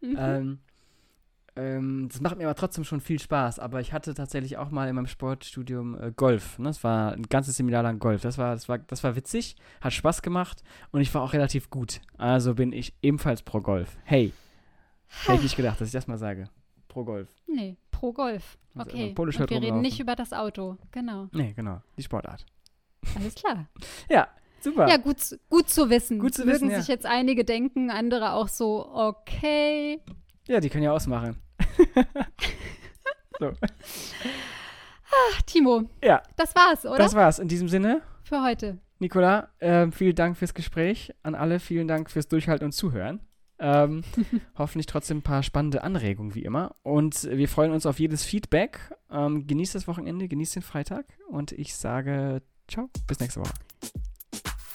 [0.00, 0.16] Mhm.
[0.18, 0.58] Ähm,
[1.56, 3.58] ähm, das macht mir aber trotzdem schon viel Spaß.
[3.58, 6.58] Aber ich hatte tatsächlich auch mal in meinem Sportstudium äh, Golf.
[6.58, 6.68] Ne?
[6.68, 8.22] Das war ein ganzes Seminar lang Golf.
[8.22, 11.70] Das war, das, war, das war witzig, hat Spaß gemacht und ich war auch relativ
[11.70, 12.00] gut.
[12.18, 13.96] Also bin ich ebenfalls pro Golf.
[14.04, 14.32] Hey,
[15.24, 16.48] hätte ich nicht gedacht, dass ich das mal sage.
[16.88, 17.28] Pro Golf.
[17.46, 18.58] Nee, pro Golf.
[18.74, 19.14] Also okay.
[19.16, 20.76] Und wir reden nicht über das Auto.
[20.90, 21.28] Genau.
[21.32, 21.80] Nee, genau.
[21.96, 22.44] Die Sportart.
[23.16, 23.66] Alles klar.
[24.08, 24.28] ja.
[24.60, 24.88] Super.
[24.88, 26.18] Ja, gut, gut zu wissen.
[26.18, 26.78] Gut zu Mögen wissen, ja.
[26.78, 30.00] sich jetzt einige denken, andere auch so, okay.
[30.48, 31.36] Ja, die können ja ausmachen.
[33.38, 33.52] so.
[35.10, 35.84] Ach, Timo.
[36.02, 36.22] Ja.
[36.36, 36.98] Das war's, oder?
[36.98, 37.38] Das war's.
[37.38, 38.02] In diesem Sinne.
[38.22, 38.78] Für heute.
[38.98, 41.12] Nicola, äh, vielen Dank fürs Gespräch.
[41.22, 43.20] An alle vielen Dank fürs Durchhalten und Zuhören.
[43.58, 44.02] Ähm,
[44.58, 46.74] hoffentlich trotzdem ein paar spannende Anregungen wie immer.
[46.82, 48.80] Und wir freuen uns auf jedes Feedback.
[49.10, 53.54] Ähm, genießt das Wochenende, genießt den Freitag und ich sage ciao, bis nächste Woche.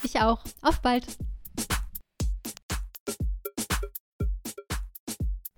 [0.03, 0.43] Ich auch.
[0.61, 1.05] Auf bald.